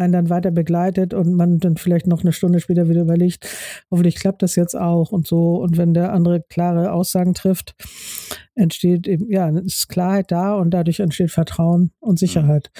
einen 0.00 0.12
dann 0.12 0.30
weiter 0.30 0.50
begleitet 0.50 1.14
und 1.14 1.34
man 1.34 1.60
dann 1.60 1.76
vielleicht 1.76 2.06
noch 2.06 2.22
eine 2.22 2.32
Stunde 2.32 2.60
später 2.60 2.88
wieder 2.88 3.02
überlegt, 3.02 3.48
hoffentlich 3.90 4.16
klappt 4.16 4.42
das 4.42 4.56
jetzt 4.56 4.76
auch 4.76 5.12
und 5.12 5.26
so. 5.26 5.56
Und 5.56 5.76
wenn 5.76 5.94
der 5.94 6.12
andere 6.12 6.40
klare 6.40 6.92
Aussagen 6.92 7.34
trifft, 7.34 7.74
entsteht 8.54 9.06
eben, 9.06 9.30
ja, 9.30 9.48
ist 9.50 9.88
Klarheit 9.88 10.32
da 10.32 10.54
und 10.54 10.70
dadurch 10.70 11.00
entsteht 11.00 11.30
Vertrauen 11.30 11.92
und 12.00 12.18
Sicherheit. 12.18 12.70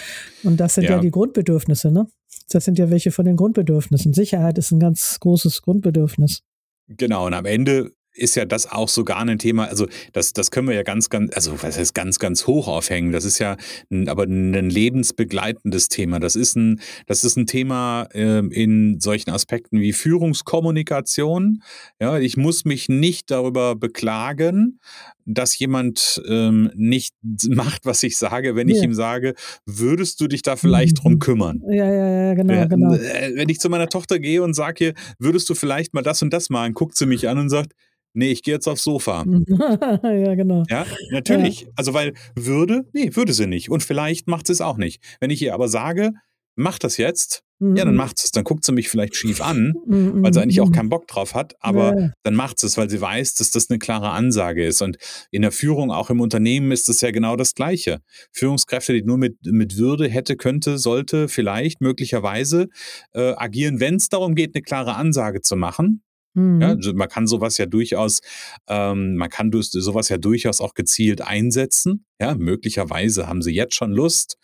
Und 0.42 0.58
das 0.58 0.74
sind 0.74 0.84
ja, 0.84 0.92
ja 0.92 0.98
die 1.00 1.10
Grundbedürfnisse, 1.10 1.92
ne? 1.92 2.06
Das 2.48 2.64
sind 2.64 2.78
ja 2.78 2.90
welche 2.90 3.12
von 3.12 3.26
den 3.26 3.36
Grundbedürfnissen. 3.36 4.12
Sicherheit 4.12 4.58
ist 4.58 4.72
ein 4.72 4.80
ganz 4.80 5.20
großes 5.20 5.62
Grundbedürfnis. 5.62 6.42
Genau, 6.88 7.26
und 7.26 7.34
am 7.34 7.44
Ende 7.44 7.92
ist 8.12 8.34
ja 8.34 8.44
das 8.44 8.70
auch 8.70 8.88
sogar 8.88 9.18
ein 9.18 9.38
Thema, 9.38 9.66
also 9.66 9.86
das, 10.12 10.32
das 10.32 10.50
können 10.50 10.68
wir 10.68 10.74
ja 10.74 10.82
ganz, 10.82 11.10
ganz, 11.10 11.34
also 11.34 11.62
was 11.62 11.78
heißt 11.78 11.94
ganz, 11.94 12.18
ganz 12.18 12.46
hoch 12.46 12.68
aufhängen. 12.68 13.12
Das 13.12 13.24
ist 13.24 13.38
ja 13.38 13.56
ein, 13.90 14.08
aber 14.08 14.24
ein 14.24 14.70
lebensbegleitendes 14.70 15.88
Thema. 15.88 16.20
Das 16.20 16.36
ist 16.36 16.56
ein, 16.56 16.80
das 17.06 17.24
ist 17.24 17.36
ein 17.36 17.46
Thema 17.46 18.08
äh, 18.12 18.38
in 18.38 19.00
solchen 19.00 19.30
Aspekten 19.30 19.80
wie 19.80 19.92
Führungskommunikation. 19.92 21.62
Ja, 22.00 22.18
ich 22.18 22.36
muss 22.36 22.64
mich 22.64 22.88
nicht 22.88 23.30
darüber 23.30 23.76
beklagen, 23.76 24.80
dass 25.24 25.58
jemand 25.58 26.20
ähm, 26.28 26.70
nicht 26.74 27.14
macht, 27.48 27.86
was 27.86 28.02
ich 28.02 28.16
sage, 28.16 28.56
wenn 28.56 28.68
ja. 28.68 28.76
ich 28.76 28.82
ihm 28.82 28.94
sage, 28.94 29.34
würdest 29.64 30.20
du 30.20 30.26
dich 30.26 30.42
da 30.42 30.56
vielleicht 30.56 31.02
drum 31.02 31.18
kümmern? 31.20 31.62
Ja, 31.68 31.90
ja, 31.90 32.26
ja, 32.26 32.34
genau, 32.34 32.68
genau. 32.68 32.94
Äh, 32.94 33.36
wenn 33.36 33.48
ich 33.48 33.60
zu 33.60 33.68
meiner 33.68 33.88
Tochter 33.88 34.18
gehe 34.18 34.42
und 34.42 34.54
sage, 34.54 34.94
würdest 35.18 35.48
du 35.48 35.54
vielleicht 35.54 35.94
mal 35.94 36.02
das 36.02 36.22
und 36.22 36.32
das 36.32 36.50
machen, 36.50 36.74
guckt 36.74 36.96
sie 36.96 37.06
mich 37.06 37.28
an 37.28 37.38
und 37.38 37.48
sagt, 37.48 37.72
nee, 38.12 38.30
ich 38.30 38.42
gehe 38.42 38.54
jetzt 38.54 38.68
aufs 38.68 38.84
Sofa. 38.84 39.24
ja, 40.02 40.34
genau. 40.34 40.64
Ja, 40.68 40.86
natürlich. 41.10 41.62
Ja. 41.62 41.68
Also, 41.76 41.94
weil 41.94 42.14
würde, 42.34 42.86
nee, 42.92 43.10
würde 43.14 43.32
sie 43.32 43.46
nicht. 43.46 43.70
Und 43.70 43.82
vielleicht 43.82 44.28
macht 44.28 44.46
sie 44.46 44.52
es 44.52 44.60
auch 44.60 44.76
nicht. 44.76 45.02
Wenn 45.20 45.30
ich 45.30 45.42
ihr 45.42 45.54
aber 45.54 45.68
sage, 45.68 46.12
mach 46.56 46.78
das 46.78 46.96
jetzt, 46.96 47.42
mhm. 47.58 47.76
ja, 47.76 47.84
dann 47.84 47.94
mhm. 47.94 47.98
macht 47.98 48.18
es. 48.18 48.30
Dann 48.30 48.44
guckt 48.44 48.64
sie 48.64 48.72
mich 48.72 48.88
vielleicht 48.88 49.16
schief 49.16 49.40
an, 49.40 49.74
mhm. 49.86 50.22
weil 50.22 50.32
sie 50.32 50.40
eigentlich 50.40 50.60
auch 50.60 50.68
mhm. 50.68 50.72
keinen 50.72 50.88
Bock 50.88 51.06
drauf 51.06 51.34
hat, 51.34 51.54
aber 51.60 51.98
ja. 51.98 52.10
dann 52.22 52.34
macht 52.34 52.62
es, 52.62 52.76
weil 52.76 52.90
sie 52.90 53.00
weiß, 53.00 53.34
dass 53.34 53.50
das 53.50 53.70
eine 53.70 53.78
klare 53.78 54.10
Ansage 54.10 54.64
ist. 54.64 54.82
Und 54.82 54.98
in 55.30 55.42
der 55.42 55.52
Führung, 55.52 55.90
auch 55.90 56.10
im 56.10 56.20
Unternehmen, 56.20 56.70
ist 56.72 56.88
das 56.88 57.00
ja 57.00 57.10
genau 57.10 57.36
das 57.36 57.54
Gleiche. 57.54 58.00
Führungskräfte, 58.32 58.92
die 58.92 59.02
nur 59.02 59.18
mit, 59.18 59.36
mit 59.44 59.76
Würde 59.76 60.08
hätte, 60.08 60.36
könnte, 60.36 60.78
sollte, 60.78 61.28
vielleicht, 61.28 61.80
möglicherweise 61.80 62.68
äh, 63.12 63.32
agieren, 63.36 63.80
wenn 63.80 63.96
es 63.96 64.08
darum 64.08 64.34
geht, 64.34 64.54
eine 64.54 64.62
klare 64.62 64.94
Ansage 64.94 65.40
zu 65.40 65.56
machen. 65.56 66.02
Mhm. 66.34 66.60
Ja, 66.60 66.68
also 66.68 66.92
man 66.94 67.08
kann 67.08 67.26
sowas 67.26 67.58
ja 67.58 67.66
durchaus, 67.66 68.20
ähm, 68.68 69.16
man 69.16 69.28
kann 69.30 69.50
sowas 69.52 70.08
ja 70.08 70.18
durchaus 70.18 70.60
auch 70.60 70.74
gezielt 70.74 71.20
einsetzen. 71.22 72.04
Ja, 72.20 72.34
möglicherweise 72.34 73.26
haben 73.26 73.40
sie 73.40 73.52
jetzt 73.52 73.74
schon 73.74 73.92
Lust, 73.92 74.36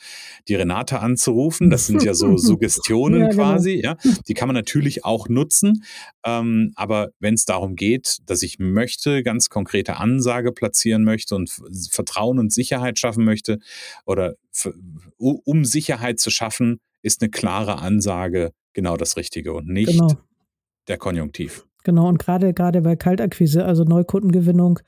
die 0.48 0.54
Renate 0.54 1.00
anzurufen. 1.00 1.68
Das 1.68 1.86
sind 1.86 2.02
ja 2.02 2.14
so 2.14 2.36
Suggestionen 2.38 3.20
ja, 3.20 3.28
genau. 3.28 3.42
quasi. 3.42 3.80
Ja, 3.82 3.96
die 4.26 4.34
kann 4.34 4.48
man 4.48 4.54
natürlich 4.54 5.04
auch 5.04 5.28
nutzen. 5.28 5.84
Ähm, 6.24 6.72
aber 6.74 7.10
wenn 7.20 7.34
es 7.34 7.44
darum 7.44 7.76
geht, 7.76 8.18
dass 8.26 8.42
ich 8.42 8.58
möchte, 8.58 9.22
ganz 9.22 9.50
konkrete 9.50 9.98
Ansage 9.98 10.52
platzieren 10.52 11.04
möchte 11.04 11.34
und 11.34 11.54
Vertrauen 11.90 12.38
und 12.38 12.52
Sicherheit 12.52 12.98
schaffen 12.98 13.24
möchte 13.24 13.58
oder 14.06 14.36
um 15.18 15.64
Sicherheit 15.64 16.18
zu 16.18 16.30
schaffen, 16.30 16.80
ist 17.02 17.20
eine 17.20 17.30
klare 17.30 17.78
Ansage 17.78 18.52
genau 18.72 18.96
das 18.96 19.16
Richtige 19.16 19.52
und 19.52 19.68
nicht 19.68 19.92
genau. 19.92 20.16
der 20.88 20.98
Konjunktiv. 20.98 21.66
Genau, 21.86 22.08
und 22.08 22.18
gerade 22.18 22.52
gerade 22.52 22.82
bei 22.82 22.96
Kaltakquise, 22.96 23.64
also 23.64 23.84
Neukundengewinnung, 23.84 24.80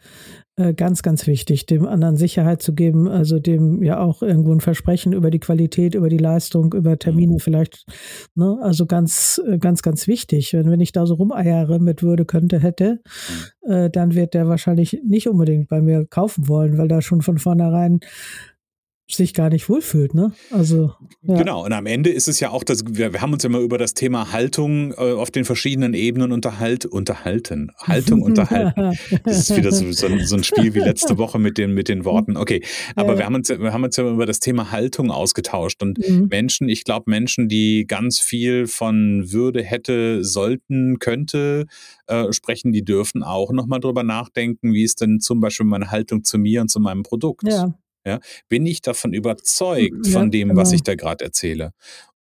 äh, 0.57 0.75
ganz, 0.75 1.05
ganz 1.05 1.29
wichtig, 1.29 1.65
dem 1.65 1.87
anderen 1.87 2.17
Sicherheit 2.17 2.61
zu 2.61 2.75
geben, 2.75 3.07
also 3.07 3.39
dem 3.39 3.85
ja 3.85 4.01
auch 4.01 4.21
irgendwo 4.21 4.51
ein 4.51 4.61
Versprechen 4.61 5.13
über 5.13 5.31
die 5.31 5.39
Qualität, 5.39 5.95
über 5.95 6.09
die 6.09 6.19
Leistung, 6.19 6.75
über 6.75 6.99
Termine 6.99 7.35
mhm. 7.35 7.39
vielleicht. 7.39 7.87
Ne? 8.35 8.59
Also 8.63 8.87
ganz, 8.87 9.41
äh, 9.47 9.59
ganz, 9.59 9.83
ganz 9.83 10.09
wichtig. 10.09 10.53
Wenn, 10.55 10.73
wenn 10.73 10.81
ich 10.81 10.91
da 10.91 11.07
so 11.07 11.15
rumeiere 11.15 11.79
mit 11.79 12.03
Würde, 12.03 12.25
könnte, 12.25 12.59
hätte, 12.59 13.01
mhm. 13.65 13.73
äh, 13.73 13.91
dann 13.91 14.17
wird 14.17 14.35
der 14.35 14.49
wahrscheinlich 14.49 15.01
nicht 15.07 15.29
unbedingt 15.29 15.69
bei 15.69 15.81
mir 15.81 16.05
kaufen 16.05 16.49
wollen, 16.49 16.79
weil 16.79 16.89
da 16.89 17.01
schon 17.01 17.23
von 17.23 17.39
vornherein 17.39 18.01
sich 19.17 19.33
gar 19.35 19.49
nicht 19.49 19.69
wohlfühlt, 19.69 20.15
ne? 20.15 20.33
Also 20.51 20.93
ja. 21.23 21.39
genau. 21.39 21.65
Und 21.65 21.73
am 21.73 21.87
Ende 21.87 22.11
ist 22.11 22.29
es 22.29 22.41
ja 22.41 22.51
auch, 22.51 22.63
dass 22.63 22.85
wir, 22.87 23.13
wir 23.13 23.23
haben 23.23 23.33
uns 23.33 23.43
ja 23.43 23.49
mal 23.49 23.63
über 23.63 23.79
das 23.79 23.95
Thema 23.95 24.33
Haltung 24.33 24.93
äh, 24.93 25.13
auf 25.13 25.31
den 25.31 25.45
verschiedenen 25.45 25.95
Ebenen 25.95 26.31
unterhalt, 26.31 26.85
unterhalten, 26.85 27.71
Haltung 27.79 28.23
unterhalten. 28.29 28.99
Das 29.25 29.39
ist 29.39 29.57
wieder 29.57 29.73
so, 29.73 29.91
so, 29.93 30.07
ein, 30.07 30.25
so, 30.27 30.37
ein, 30.37 30.45
Spiel 30.45 30.75
wie 30.75 30.81
letzte 30.81 31.17
Woche 31.17 31.39
mit 31.39 31.57
den 31.59 31.73
mit 31.73 31.89
den 31.89 32.05
Worten. 32.05 32.37
Okay, 32.37 32.63
aber 32.97 33.13
ja. 33.13 33.19
wir 33.19 33.25
haben 33.25 33.35
uns 33.35 33.49
wir 33.49 33.73
haben 33.73 33.85
uns 33.85 33.97
ja 33.97 34.09
über 34.09 34.27
das 34.27 34.41
Thema 34.41 34.71
Haltung 34.71 35.11
ausgetauscht 35.11 35.83
und 35.83 35.99
mhm. 36.07 36.29
Menschen, 36.31 36.69
ich 36.69 36.85
glaube 36.85 37.11
Menschen, 37.11 37.49
die 37.49 37.87
ganz 37.87 38.21
viel 38.21 38.67
von 38.67 39.33
Würde 39.33 39.63
hätte, 39.63 40.23
sollten, 40.23 40.99
könnte 40.99 41.67
äh, 42.09 42.33
sprechen, 42.33 42.73
die 42.73 42.85
dürfen 42.85 43.23
auch 43.23 43.53
noch 43.53 43.67
mal 43.67 43.79
drüber 43.79 44.03
nachdenken, 44.03 44.75
wie 44.75 44.83
ist 44.83 45.01
denn 45.01 45.21
zum 45.21 45.41
Beispiel 45.41 45.67
meine 45.67 45.91
Haltung 45.91 46.25
zu 46.25 46.39
mir 46.39 46.61
und 46.61 46.69
zu 46.69 46.81
meinem 46.81 47.03
Produkt. 47.03 47.45
Ja. 47.49 47.75
Ja, 48.09 48.21
bin 48.49 48.65
ich 48.65 48.81
davon 48.81 49.13
überzeugt, 49.13 50.07
ja, 50.07 50.13
von 50.13 50.31
dem, 50.31 50.49
genau. 50.49 50.61
was 50.61 50.73
ich 50.73 50.83
da 50.83 50.95
gerade 50.95 51.25
erzähle? 51.25 51.73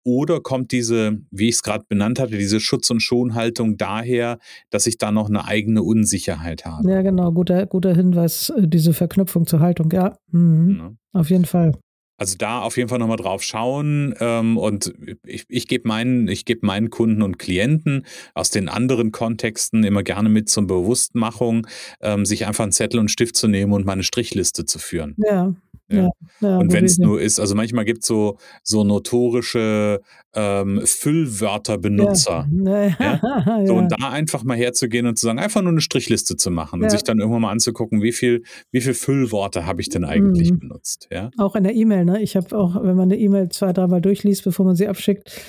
Oder 0.04 0.40
kommt 0.40 0.72
diese, 0.72 1.18
wie 1.30 1.48
ich 1.48 1.56
es 1.56 1.62
gerade 1.62 1.84
benannt 1.88 2.18
hatte, 2.18 2.36
diese 2.38 2.60
Schutz- 2.60 2.90
und 2.90 3.00
Schonhaltung 3.00 3.76
daher, 3.76 4.38
dass 4.70 4.86
ich 4.86 4.98
da 4.98 5.12
noch 5.12 5.28
eine 5.28 5.44
eigene 5.44 5.82
Unsicherheit 5.82 6.64
habe? 6.64 6.90
Ja, 6.90 7.02
genau, 7.02 7.32
guter, 7.32 7.66
guter 7.66 7.94
Hinweis, 7.94 8.50
äh, 8.50 8.66
diese 8.68 8.92
Verknüpfung 8.92 9.46
zur 9.46 9.60
Haltung, 9.60 9.90
ja. 9.90 10.16
Mhm. 10.30 10.76
ja. 10.78 10.92
Auf 11.12 11.30
jeden 11.30 11.44
Fall. 11.44 11.72
Also 12.18 12.36
da 12.36 12.62
auf 12.62 12.76
jeden 12.76 12.88
Fall 12.88 12.98
nochmal 12.98 13.16
drauf 13.16 13.44
schauen 13.44 14.12
ähm, 14.18 14.56
und 14.56 14.92
ich, 15.24 15.44
ich 15.48 15.68
gebe 15.68 15.86
meinen, 15.86 16.26
ich 16.26 16.44
gebe 16.44 16.66
meinen 16.66 16.90
Kunden 16.90 17.22
und 17.22 17.38
Klienten 17.38 18.04
aus 18.34 18.50
den 18.50 18.68
anderen 18.68 19.12
Kontexten 19.12 19.84
immer 19.84 20.02
gerne 20.02 20.28
mit 20.28 20.48
zur 20.48 20.66
Bewusstmachung, 20.66 21.68
ähm, 22.00 22.26
sich 22.26 22.44
einfach 22.46 22.64
einen 22.64 22.72
Zettel 22.72 22.98
und 22.98 23.10
Stift 23.10 23.36
zu 23.36 23.46
nehmen 23.46 23.72
und 23.72 23.86
mal 23.86 23.92
eine 23.92 24.02
Strichliste 24.02 24.64
zu 24.64 24.80
führen. 24.80 25.14
Ja, 25.18 25.54
ja. 25.90 26.08
ja 26.40 26.58
und 26.58 26.72
wenn 26.72 26.84
es 26.84 26.98
nur 26.98 27.20
ist, 27.20 27.40
also 27.40 27.54
manchmal 27.54 27.84
gibt 27.84 28.02
es 28.02 28.08
so, 28.08 28.38
so 28.62 28.84
notorische 28.84 30.00
ähm, 30.34 30.82
Füllwörterbenutzer. 30.84 32.48
Ja. 32.64 32.88
Ja. 32.98 33.66
So, 33.66 33.74
und 33.74 33.88
da 33.90 34.10
einfach 34.10 34.44
mal 34.44 34.56
herzugehen 34.56 35.06
und 35.06 35.18
zu 35.18 35.26
sagen, 35.26 35.38
einfach 35.38 35.62
nur 35.62 35.72
eine 35.72 35.80
Strichliste 35.80 36.36
zu 36.36 36.50
machen 36.50 36.82
und 36.82 36.90
sich 36.90 37.02
dann 37.02 37.18
irgendwann 37.18 37.42
mal 37.42 37.50
anzugucken, 37.50 38.02
wie 38.02 38.12
viel, 38.12 38.42
wie 38.70 38.80
viel 38.80 38.94
Füllworte 38.94 39.66
habe 39.66 39.80
ich 39.80 39.88
denn 39.88 40.04
eigentlich 40.04 40.52
mhm. 40.52 40.58
benutzt. 40.58 41.08
Ja? 41.10 41.30
Auch 41.38 41.54
in 41.54 41.64
der 41.64 41.74
E-Mail, 41.74 42.04
ne? 42.04 42.20
Ich 42.22 42.36
habe 42.36 42.56
auch, 42.56 42.76
wenn 42.82 42.96
man 42.96 43.10
eine 43.10 43.18
E-Mail 43.18 43.48
zwei, 43.50 43.72
dreimal 43.72 44.00
durchliest, 44.00 44.44
bevor 44.44 44.66
man 44.66 44.76
sie 44.76 44.88
abschickt, 44.88 45.40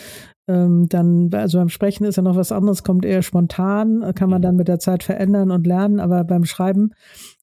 ähm, 0.49 0.89
dann, 0.89 1.29
also 1.31 1.59
beim 1.59 1.69
Sprechen 1.69 2.05
ist 2.05 2.15
ja 2.15 2.23
noch 2.23 2.35
was 2.35 2.51
anderes, 2.51 2.83
kommt 2.83 3.05
eher 3.05 3.21
spontan, 3.21 4.13
kann 4.15 4.29
man 4.29 4.41
mhm. 4.41 4.43
dann 4.43 4.55
mit 4.55 4.67
der 4.67 4.79
Zeit 4.79 5.03
verändern 5.03 5.51
und 5.51 5.67
lernen, 5.67 5.99
aber 5.99 6.23
beim 6.23 6.43
Schreiben 6.43 6.91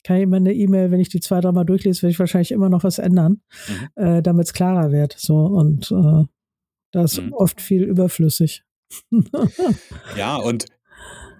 kann 0.02 0.16
ich 0.16 0.24
immer 0.24 0.38
eine 0.38 0.52
E-Mail, 0.52 0.90
wenn 0.90 1.00
ich 1.00 1.08
die 1.08 1.20
zwei, 1.20 1.40
dreimal 1.40 1.64
durchlese, 1.64 2.02
werde 2.02 2.10
ich 2.10 2.18
wahrscheinlich 2.18 2.50
immer 2.50 2.68
noch 2.68 2.82
was 2.82 2.98
ändern, 2.98 3.40
mhm. 3.68 4.02
äh, 4.02 4.22
damit 4.22 4.46
es 4.46 4.52
klarer 4.52 4.90
wird. 4.90 5.14
So 5.18 5.36
und 5.36 5.90
äh, 5.92 6.24
da 6.90 7.04
ist 7.04 7.22
mhm. 7.22 7.32
oft 7.32 7.60
viel 7.60 7.84
überflüssig. 7.84 8.64
ja, 10.16 10.36
und 10.36 10.66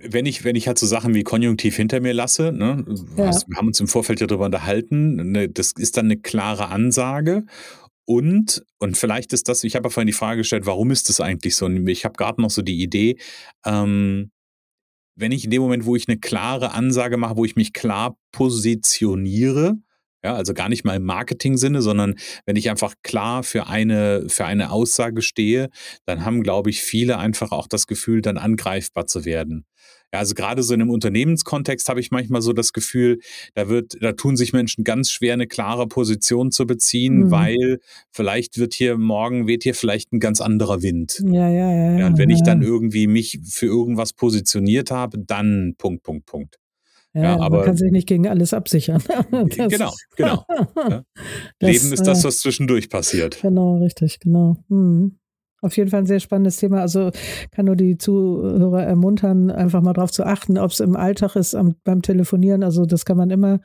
wenn 0.00 0.26
ich, 0.26 0.44
wenn 0.44 0.56
ich 0.56 0.68
halt 0.68 0.78
so 0.78 0.86
Sachen 0.86 1.14
wie 1.14 1.24
Konjunktiv 1.24 1.74
hinter 1.74 2.00
mir 2.00 2.12
lasse, 2.12 2.52
ne, 2.52 2.84
ja. 3.16 3.30
wir 3.46 3.56
haben 3.56 3.66
uns 3.66 3.80
im 3.80 3.88
Vorfeld 3.88 4.20
ja 4.20 4.26
darüber 4.26 4.46
unterhalten, 4.46 5.32
ne, 5.32 5.48
das 5.48 5.72
ist 5.72 5.96
dann 5.96 6.06
eine 6.06 6.16
klare 6.16 6.68
Ansage. 6.68 7.44
Und, 8.06 8.64
und 8.78 8.96
vielleicht 8.96 9.32
ist 9.32 9.48
das, 9.48 9.64
ich 9.64 9.74
habe 9.74 9.86
ja 9.86 9.90
vorhin 9.90 10.06
die 10.06 10.12
Frage 10.12 10.38
gestellt, 10.38 10.64
warum 10.64 10.90
ist 10.90 11.08
das 11.08 11.20
eigentlich 11.20 11.56
so? 11.56 11.68
Ich 11.68 12.04
habe 12.04 12.16
gerade 12.16 12.40
noch 12.40 12.50
so 12.50 12.62
die 12.62 12.80
Idee, 12.80 13.18
ähm, 13.64 14.30
wenn 15.16 15.32
ich 15.32 15.44
in 15.44 15.50
dem 15.50 15.62
Moment, 15.62 15.86
wo 15.86 15.96
ich 15.96 16.08
eine 16.08 16.18
klare 16.18 16.72
Ansage 16.72 17.16
mache, 17.16 17.36
wo 17.36 17.44
ich 17.44 17.56
mich 17.56 17.72
klar 17.72 18.16
positioniere, 18.32 19.76
ja, 20.22 20.34
also 20.34 20.54
gar 20.54 20.68
nicht 20.68 20.84
mal 20.84 20.96
im 20.96 21.04
Marketing-Sinne, 21.04 21.82
sondern 21.82 22.16
wenn 22.44 22.56
ich 22.56 22.70
einfach 22.70 22.94
klar 23.02 23.42
für 23.42 23.66
eine, 23.66 24.28
für 24.28 24.44
eine 24.44 24.70
Aussage 24.70 25.22
stehe, 25.22 25.68
dann 26.04 26.24
haben, 26.24 26.42
glaube 26.42 26.70
ich, 26.70 26.82
viele 26.82 27.18
einfach 27.18 27.52
auch 27.52 27.66
das 27.66 27.86
Gefühl, 27.86 28.22
dann 28.22 28.36
angreifbar 28.36 29.06
zu 29.06 29.24
werden. 29.24 29.66
Ja, 30.16 30.20
also 30.20 30.34
gerade 30.34 30.62
so 30.62 30.72
in 30.72 30.80
einem 30.80 30.88
Unternehmenskontext 30.88 31.90
habe 31.90 32.00
ich 32.00 32.10
manchmal 32.10 32.40
so 32.40 32.54
das 32.54 32.72
Gefühl, 32.72 33.18
da 33.52 33.68
wird, 33.68 33.98
da 34.00 34.12
tun 34.12 34.38
sich 34.38 34.54
Menschen 34.54 34.82
ganz 34.82 35.10
schwer, 35.10 35.34
eine 35.34 35.46
klare 35.46 35.86
Position 35.86 36.52
zu 36.52 36.66
beziehen, 36.66 37.24
mhm. 37.24 37.30
weil 37.30 37.80
vielleicht 38.12 38.56
wird 38.56 38.72
hier 38.72 38.96
morgen 38.96 39.46
weht 39.46 39.64
hier 39.64 39.74
vielleicht 39.74 40.14
ein 40.14 40.18
ganz 40.18 40.40
anderer 40.40 40.80
Wind. 40.80 41.22
Ja, 41.22 41.50
ja, 41.50 41.70
ja. 41.70 41.98
ja 41.98 42.06
und 42.06 42.16
wenn 42.16 42.30
ja. 42.30 42.36
ich 42.36 42.42
dann 42.42 42.62
irgendwie 42.62 43.08
mich 43.08 43.40
für 43.44 43.66
irgendwas 43.66 44.14
positioniert 44.14 44.90
habe, 44.90 45.18
dann 45.18 45.74
Punkt, 45.76 46.02
Punkt, 46.02 46.24
Punkt. 46.24 46.56
Ja, 47.12 47.22
ja, 47.22 47.40
aber 47.40 47.58
man 47.58 47.66
kann 47.66 47.76
sich 47.76 47.92
nicht 47.92 48.08
gegen 48.08 48.26
alles 48.26 48.54
absichern. 48.54 49.02
Das, 49.30 49.68
genau, 49.70 49.92
genau. 50.16 50.44
Ja. 50.48 51.04
Leben 51.60 51.92
ist 51.92 52.06
das, 52.06 52.22
äh, 52.22 52.28
was 52.28 52.38
zwischendurch 52.38 52.88
passiert. 52.88 53.42
Genau, 53.42 53.76
richtig, 53.82 54.18
genau. 54.20 54.56
Mhm. 54.68 55.18
Auf 55.66 55.76
jeden 55.76 55.90
Fall 55.90 56.00
ein 56.00 56.06
sehr 56.06 56.20
spannendes 56.20 56.56
Thema. 56.56 56.80
Also 56.80 57.10
kann 57.50 57.66
nur 57.66 57.76
die 57.76 57.98
Zuhörer 57.98 58.84
ermuntern, 58.84 59.50
einfach 59.50 59.82
mal 59.82 59.92
darauf 59.92 60.12
zu 60.12 60.24
achten, 60.24 60.58
ob 60.58 60.70
es 60.70 60.80
im 60.80 60.96
Alltag 60.96 61.36
ist 61.36 61.54
am, 61.54 61.74
beim 61.84 62.02
Telefonieren. 62.02 62.62
Also 62.62 62.86
das 62.86 63.04
kann 63.04 63.16
man 63.16 63.30
immer 63.30 63.60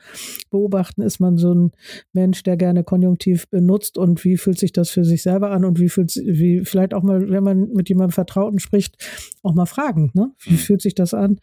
beobachten. 0.50 1.02
Ist 1.02 1.20
man 1.20 1.36
so 1.36 1.54
ein 1.54 1.70
Mensch, 2.12 2.42
der 2.42 2.56
gerne 2.56 2.84
Konjunktiv 2.84 3.48
benutzt 3.48 3.98
und 3.98 4.24
wie 4.24 4.36
fühlt 4.36 4.58
sich 4.58 4.72
das 4.72 4.90
für 4.90 5.04
sich 5.04 5.22
selber 5.22 5.50
an 5.50 5.64
und 5.64 5.78
wie 5.78 5.88
fühlt 5.88 6.14
wie 6.16 6.64
vielleicht 6.64 6.92
auch 6.92 7.02
mal, 7.02 7.30
wenn 7.30 7.44
man 7.44 7.68
mit 7.72 7.88
jemandem 7.88 8.12
Vertrauten 8.12 8.58
spricht, 8.58 8.96
auch 9.42 9.54
mal 9.54 9.66
fragen. 9.66 10.10
Ne? 10.14 10.32
Wie 10.40 10.52
mhm. 10.52 10.58
fühlt 10.58 10.82
sich 10.82 10.94
das 10.94 11.14
an? 11.14 11.38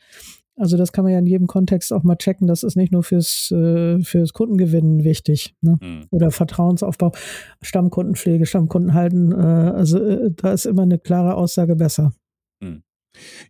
Also 0.59 0.77
das 0.77 0.91
kann 0.91 1.05
man 1.05 1.13
ja 1.13 1.19
in 1.19 1.25
jedem 1.25 1.47
Kontext 1.47 1.93
auch 1.93 2.03
mal 2.03 2.17
checken. 2.17 2.47
Das 2.47 2.63
ist 2.63 2.75
nicht 2.75 2.91
nur 2.91 3.03
fürs, 3.03 3.49
äh, 3.51 3.99
fürs 4.01 4.33
Kundengewinnen 4.33 5.03
wichtig 5.03 5.55
ne? 5.61 5.77
Mhm. 5.81 6.07
oder 6.11 6.31
Vertrauensaufbau, 6.31 7.13
Stammkundenpflege, 7.61 8.45
Stammkunden 8.45 8.93
halten. 8.93 9.31
Äh, 9.31 9.35
also 9.35 9.99
äh, 10.03 10.31
da 10.35 10.51
ist 10.51 10.65
immer 10.65 10.83
eine 10.83 10.99
klare 10.99 11.35
Aussage 11.35 11.75
besser. 11.75 12.13
Mhm. 12.61 12.83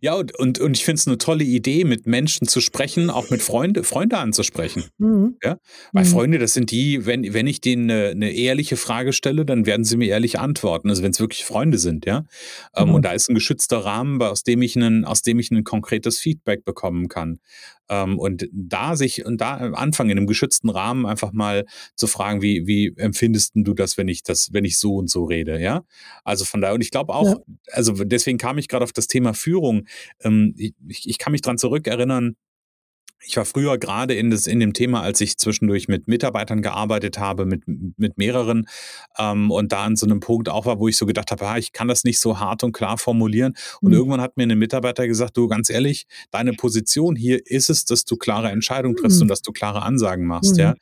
Ja, 0.00 0.14
und, 0.14 0.34
und, 0.36 0.58
und 0.58 0.76
ich 0.76 0.84
finde 0.84 1.00
es 1.00 1.06
eine 1.06 1.18
tolle 1.18 1.44
Idee, 1.44 1.84
mit 1.84 2.06
Menschen 2.06 2.48
zu 2.48 2.60
sprechen, 2.60 3.10
auch 3.10 3.30
mit 3.30 3.42
Freunde, 3.42 3.84
Freunde 3.84 4.18
anzusprechen. 4.18 4.84
Mhm. 4.98 5.36
Ja? 5.42 5.58
Weil 5.92 6.04
mhm. 6.04 6.08
Freunde, 6.08 6.38
das 6.38 6.52
sind 6.52 6.70
die, 6.70 7.06
wenn, 7.06 7.32
wenn 7.34 7.46
ich 7.46 7.60
denen 7.60 7.90
eine, 7.90 8.08
eine, 8.08 8.32
ehrliche 8.32 8.76
Frage 8.76 9.12
stelle, 9.12 9.44
dann 9.44 9.66
werden 9.66 9.84
sie 9.84 9.96
mir 9.96 10.08
ehrlich 10.08 10.38
antworten. 10.38 10.88
Also 10.88 11.02
wenn 11.02 11.10
es 11.10 11.20
wirklich 11.20 11.44
Freunde 11.44 11.78
sind, 11.78 12.06
ja. 12.06 12.24
Ähm, 12.74 12.88
mhm. 12.88 12.94
Und 12.94 13.04
da 13.04 13.12
ist 13.12 13.28
ein 13.28 13.34
geschützter 13.34 13.78
Rahmen, 13.78 14.20
aus 14.22 14.42
dem 14.42 14.62
ich 14.62 14.76
einen, 14.76 15.04
aus 15.04 15.22
dem 15.22 15.38
ich 15.38 15.50
ein 15.50 15.64
konkretes 15.64 16.18
Feedback 16.18 16.64
bekommen 16.64 17.08
kann. 17.08 17.40
Ähm, 17.90 18.18
und 18.18 18.48
da 18.52 18.96
sich 18.96 19.26
und 19.26 19.40
da 19.40 19.56
anfangen 19.72 20.10
in 20.10 20.18
einem 20.18 20.26
geschützten 20.28 20.70
Rahmen 20.70 21.04
einfach 21.06 21.32
mal 21.32 21.66
zu 21.96 22.06
fragen, 22.06 22.40
wie, 22.40 22.66
wie 22.66 22.94
empfindest 22.96 23.52
du 23.54 23.74
das, 23.74 23.98
wenn 23.98 24.06
ich 24.08 24.22
das, 24.22 24.52
wenn 24.52 24.64
ich 24.64 24.78
so 24.78 24.94
und 24.94 25.10
so 25.10 25.24
rede, 25.24 25.60
ja? 25.60 25.82
Also 26.24 26.44
von 26.44 26.60
daher, 26.60 26.74
und 26.74 26.82
ich 26.82 26.92
glaube 26.92 27.12
auch, 27.12 27.26
ja. 27.26 27.36
also 27.72 27.92
deswegen 27.92 28.38
kam 28.38 28.58
ich 28.58 28.68
gerade 28.68 28.84
auf 28.84 28.92
das 28.92 29.08
Thema 29.08 29.34
Führung. 29.34 29.86
Ähm, 30.22 30.54
ich, 30.56 31.08
ich 31.08 31.18
kann 31.18 31.32
mich 31.32 31.42
dran 31.42 31.58
zurückerinnern, 31.58 32.36
ich 33.24 33.36
war 33.36 33.44
früher 33.44 33.78
gerade 33.78 34.14
in, 34.14 34.30
das, 34.30 34.46
in 34.46 34.60
dem 34.60 34.72
Thema, 34.72 35.02
als 35.02 35.20
ich 35.20 35.36
zwischendurch 35.36 35.88
mit 35.88 36.08
Mitarbeitern 36.08 36.62
gearbeitet 36.62 37.18
habe, 37.18 37.44
mit, 37.44 37.62
mit 37.66 38.18
mehreren 38.18 38.66
ähm, 39.18 39.50
und 39.50 39.72
da 39.72 39.84
an 39.84 39.96
so 39.96 40.06
einem 40.06 40.20
Punkt 40.20 40.48
auch 40.48 40.66
war, 40.66 40.78
wo 40.78 40.88
ich 40.88 40.96
so 40.96 41.06
gedacht 41.06 41.30
habe, 41.30 41.46
ah, 41.46 41.58
ich 41.58 41.72
kann 41.72 41.88
das 41.88 42.04
nicht 42.04 42.18
so 42.18 42.40
hart 42.40 42.64
und 42.64 42.72
klar 42.72 42.98
formulieren. 42.98 43.54
Und 43.82 43.90
mhm. 43.90 43.98
irgendwann 43.98 44.20
hat 44.20 44.36
mir 44.36 44.44
ein 44.44 44.58
Mitarbeiter 44.58 45.06
gesagt, 45.06 45.36
du 45.36 45.48
ganz 45.48 45.70
ehrlich, 45.70 46.06
deine 46.30 46.52
Position 46.52 47.14
hier 47.16 47.40
ist 47.44 47.70
es, 47.70 47.84
dass 47.84 48.04
du 48.04 48.16
klare 48.16 48.50
Entscheidungen 48.50 48.96
triffst 48.96 49.18
mhm. 49.18 49.22
und 49.22 49.28
dass 49.28 49.42
du 49.42 49.52
klare 49.52 49.82
Ansagen 49.82 50.26
machst, 50.26 50.54
mhm. 50.54 50.60
ja. 50.60 50.74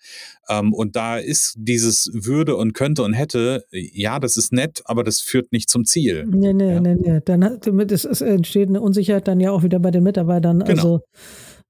Ähm, 0.48 0.72
und 0.72 0.96
da 0.96 1.18
ist 1.18 1.54
dieses 1.58 2.10
Würde 2.12 2.56
und 2.56 2.72
könnte 2.72 3.02
und 3.02 3.12
hätte, 3.12 3.64
ja, 3.70 4.18
das 4.18 4.36
ist 4.36 4.52
nett, 4.52 4.80
aber 4.86 5.04
das 5.04 5.20
führt 5.20 5.52
nicht 5.52 5.68
zum 5.68 5.84
Ziel. 5.84 6.24
Nee, 6.26 6.54
nee, 6.54 6.72
ja. 6.72 6.80
nee, 6.80 6.94
nee. 6.94 7.20
Dann 7.24 7.44
hat, 7.44 7.66
es, 7.66 8.04
entsteht 8.22 8.68
eine 8.68 8.80
Unsicherheit 8.80 9.28
dann 9.28 9.40
ja 9.40 9.50
auch 9.50 9.62
wieder 9.62 9.78
bei 9.78 9.90
den 9.90 10.04
Mitarbeitern. 10.04 10.60
Genau. 10.60 10.70
Also 10.70 11.00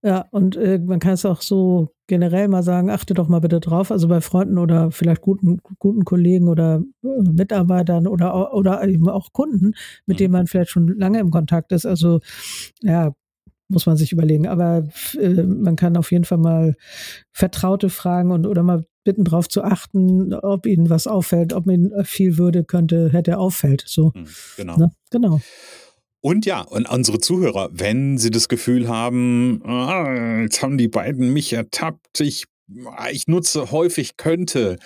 ja, 0.03 0.27
und 0.31 0.57
äh, 0.57 0.79
man 0.79 1.01
kann 1.01 1.13
es 1.13 1.25
auch 1.25 1.43
so 1.43 1.89
generell 2.07 2.49
mal 2.49 2.63
sagen, 2.63 2.91
achte 2.91 3.15
doch 3.15 3.29
mal 3.29 3.41
bitte 3.41 3.61
drauf, 3.61 3.91
also 3.91 4.09
bei 4.09 4.21
Freunden 4.21 4.59
oder 4.59 4.91
vielleicht 4.91 5.21
guten, 5.21 5.59
guten 5.79 6.05
Kollegen 6.05 6.49
oder 6.49 6.83
äh, 7.03 7.23
Mitarbeitern 7.23 8.07
oder, 8.07 8.55
oder 8.55 8.87
eben 8.87 9.09
auch 9.09 9.33
Kunden, 9.33 9.73
mit 10.07 10.17
mhm. 10.17 10.19
denen 10.19 10.33
man 10.33 10.47
vielleicht 10.47 10.71
schon 10.71 10.89
lange 10.99 11.19
im 11.19 11.31
Kontakt 11.31 11.73
ist. 11.73 11.85
Also 11.85 12.21
ja, 12.81 13.13
muss 13.69 13.87
man 13.87 13.97
sich 13.97 14.13
überlegen. 14.13 14.47
Aber 14.47 14.89
äh, 15.19 15.43
man 15.43 15.77
kann 15.77 15.97
auf 15.97 16.11
jeden 16.11 16.25
Fall 16.25 16.39
mal 16.39 16.77
Vertraute 17.33 17.91
fragen 17.91 18.31
und 18.31 18.47
oder 18.47 18.63
mal 18.63 18.85
bitten, 19.05 19.25
darauf 19.25 19.49
zu 19.49 19.63
achten, 19.63 20.35
ob 20.35 20.67
ihnen 20.67 20.91
was 20.91 21.07
auffällt, 21.07 21.53
ob 21.53 21.67
ihnen 21.67 21.93
viel 22.05 22.39
Würde 22.39 22.65
könnte, 22.65 23.11
hätte 23.11 23.39
auffällt. 23.39 23.85
So. 23.87 24.13
Mhm, 24.15 24.27
genau. 24.57 24.77
Ne? 24.77 24.91
Genau. 25.11 25.41
Und 26.21 26.47
ja, 26.47 26.63
und 26.63 26.89
unsere 26.91 27.21
Zuhörer, 27.21 27.71
wenn 27.73 28.19
sie 28.19 28.31
das 28.31 28.49
Gefühl 28.49 28.89
haben, 28.89 29.63
ah, 29.65 30.41
jetzt 30.43 30.63
haben 30.63 30.77
die 30.77 30.89
beiden 30.89 31.33
mich 31.33 31.53
ertappt, 31.53 32.21
ich 32.21 32.47
ich 33.11 33.27
nutze 33.27 33.71
häufig 33.71 34.17
könnte, 34.17 34.79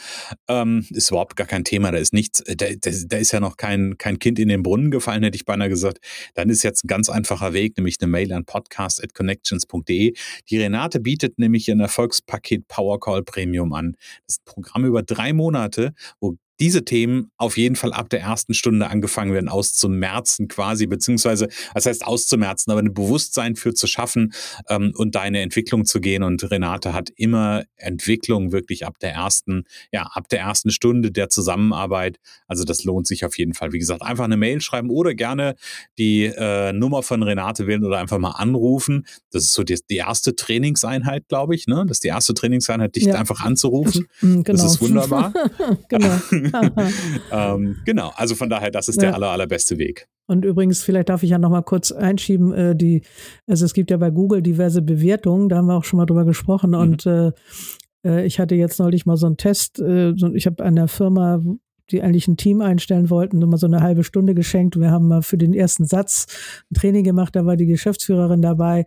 ähm, 0.49 0.87
ist 0.91 1.11
überhaupt 1.11 1.37
gar 1.37 1.47
kein 1.47 1.65
Thema, 1.65 1.91
da 1.91 1.99
ist 1.99 2.13
nichts, 2.13 2.43
da, 2.47 2.55
da, 2.55 2.91
da, 3.07 3.17
ist 3.17 3.33
ja 3.33 3.41
noch 3.41 3.57
kein, 3.57 3.99
kein 3.99 4.19
Kind 4.19 4.39
in 4.39 4.49
den 4.49 4.63
Brunnen 4.63 4.91
gefallen, 4.91 5.23
hätte 5.25 5.37
ich 5.37 5.45
beinahe 5.45 5.69
gesagt. 5.69 5.99
Dann 6.35 6.49
ist 6.49 6.63
jetzt 6.63 6.85
ein 6.85 6.89
ganz 6.89 7.09
einfacher 7.09 7.53
Weg, 7.53 7.77
nämlich 7.77 7.97
eine 8.01 8.09
Mail 8.09 8.33
an 8.33 8.45
podcast.connections.de. 8.45 10.15
Die 10.49 10.59
Renate 10.59 11.01
bietet 11.01 11.39
nämlich 11.39 11.71
ein 11.71 11.81
Erfolgspaket 11.81 12.69
Powercall 12.69 13.25
Premium 13.25 13.73
an. 13.73 13.97
Das 14.27 14.37
ist 14.37 14.43
ein 14.43 14.53
Programm 14.53 14.85
über 14.85 15.03
drei 15.03 15.33
Monate, 15.33 15.93
wo 16.21 16.37
diese 16.61 16.85
Themen 16.85 17.31
auf 17.37 17.57
jeden 17.57 17.77
Fall 17.77 17.93
ab 17.93 18.09
der 18.11 18.21
ersten 18.21 18.55
Stunde 18.55 18.89
angefangen 18.89 19.33
werden 19.33 19.49
auszumerzen 19.49 20.49
quasi, 20.49 20.87
beziehungsweise, 20.87 21.49
das 21.75 21.87
heißt 21.87 22.07
auszumerzen, 22.07 22.71
aber 22.71 22.81
ein 22.81 22.95
Bewusstsein 22.95 23.57
für 23.57 23.75
zu 23.75 23.87
schaffen 23.87 24.33
ähm, 24.69 24.93
und 24.97 25.15
deine 25.15 25.41
Entwicklung 25.41 25.85
zu 25.85 26.01
gehen. 26.01 26.23
Und 26.23 26.51
Renate 26.51 26.93
hat 26.93 27.11
immer 27.17 27.65
Entwicklung 27.77 28.53
wirklich 28.53 28.87
ab 28.87 28.99
der 29.01 29.13
ersten, 29.13 29.65
ja, 29.93 30.03
ab 30.13 30.29
der 30.29 30.41
ersten 30.41 30.71
Stunde 30.71 31.11
der 31.11 31.31
Zusammenarbeit. 31.31 32.19
Also 32.47 32.65
das 32.65 32.85
lohnt 32.85 33.07
sich 33.07 33.25
auf 33.25 33.39
jeden 33.39 33.55
Fall. 33.55 33.73
Wie 33.73 33.79
gesagt, 33.79 34.03
einfach 34.03 34.25
eine 34.25 34.37
Mail 34.37 34.61
schreiben 34.61 34.91
oder 34.91 35.15
gerne 35.15 35.57
die 35.99 36.25
äh, 36.25 36.73
Nummer 36.73 37.03
von 37.03 37.23
Renate 37.23 37.67
wählen 37.67 37.85
oder 37.85 37.99
einfach 37.99 38.19
mal 38.19 38.33
anrufen. 38.33 39.07
Das 39.31 39.45
ist 39.45 39.55
so 39.55 39.65
die, 39.65 39.79
die 39.91 39.97
erste 39.97 40.37
Trainingseinheit, 40.37 41.29
glaube 41.29 41.55
ich, 41.55 41.67
ne? 41.67 41.85
Das 41.89 41.97
ist 41.97 42.05
die 42.05 42.09
erste 42.09 42.35
Trainingseinheit, 42.35 42.95
dich 42.95 43.05
ja. 43.05 43.15
einfach 43.15 43.41
anzurufen. 43.41 44.07
Genau. 44.21 44.43
Das 44.45 44.65
ist 44.65 44.81
wunderbar. 44.81 45.33
genau. 45.89 46.21
ähm, 47.31 47.77
genau, 47.85 48.13
also 48.17 48.35
von 48.35 48.51
daher, 48.51 48.71
das 48.71 48.89
ist 48.89 48.97
ja. 48.97 49.09
der 49.09 49.15
aller, 49.15 49.31
allerbeste 49.31 49.79
Weg. 49.79 50.09
Und 50.27 50.45
übrigens, 50.45 50.83
vielleicht 50.83 51.09
darf 51.09 51.23
ich 51.23 51.31
ja 51.31 51.39
noch 51.39 51.51
mal 51.51 51.63
kurz 51.63 51.93
einschieben, 51.93 52.53
äh, 52.53 52.77
die, 52.77 53.03
also 53.47 53.65
es 53.65 53.75
gibt 53.75 53.91
ja 53.91 53.97
bei 53.97 54.11
Google 54.11 54.43
diverse 54.43 54.83
Bewertungen, 54.83 55.49
da 55.49 55.57
haben 55.57 55.67
wir 55.67 55.77
auch 55.77 55.85
schon 55.85 55.99
mal 55.99 56.07
drüber 56.07 56.25
gesprochen. 56.25 56.71
Mhm. 56.71 56.77
Und 56.77 57.07
äh, 57.07 57.33
äh 58.07 58.25
ich 58.25 58.39
hatte 58.39 58.55
jetzt 58.55 58.79
neulich 58.79 59.07
mal 59.07 59.17
so 59.17 59.27
einen 59.27 59.37
Test, 59.37 59.81
äh, 59.81 60.13
ich 60.35 60.47
habe 60.47 60.65
an 60.65 60.77
der 60.77 60.89
Firma, 60.89 61.43
die 61.91 62.03
eigentlich 62.03 62.29
ein 62.29 62.37
Team 62.37 62.61
einstellen 62.61 63.11
wollten, 63.11 63.39
nur 63.39 63.49
mal 63.49 63.59
so 63.59 63.67
eine 63.67 63.83
halbe 63.83 64.05
Stunde 64.05 64.35
geschenkt. 64.35 64.79
Wir 64.79 64.91
haben 64.91 65.09
mal 65.09 65.23
für 65.23 65.39
den 65.39 65.53
ersten 65.53 65.85
Satz 65.85 66.27
ein 66.71 66.75
Training 66.75 67.05
gemacht, 67.05 67.37
da 67.37 67.45
war 67.45 67.57
die 67.57 67.67
Geschäftsführerin 67.67 68.43
dabei. 68.43 68.87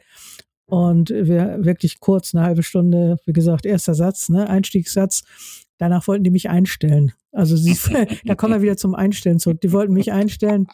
Und 0.67 1.11
wir 1.11 1.63
wirklich 1.63 1.99
kurz, 1.99 2.33
eine 2.33 2.43
halbe 2.43 2.63
Stunde, 2.63 3.17
wie 3.25 3.33
gesagt, 3.33 3.65
erster 3.65 3.93
Satz, 3.93 4.29
ne, 4.29 4.49
Einstiegssatz. 4.49 5.23
Danach 5.77 6.07
wollten 6.07 6.23
die 6.23 6.31
mich 6.31 6.49
einstellen. 6.49 7.11
Also 7.31 7.55
sie, 7.55 7.75
da 8.25 8.35
kommen 8.35 8.53
wir 8.53 8.61
wieder 8.61 8.77
zum 8.77 8.95
Einstellen 8.95 9.39
zurück. 9.39 9.61
Die 9.61 9.71
wollten 9.71 9.93
mich 9.93 10.11
einstellen, 10.11 10.67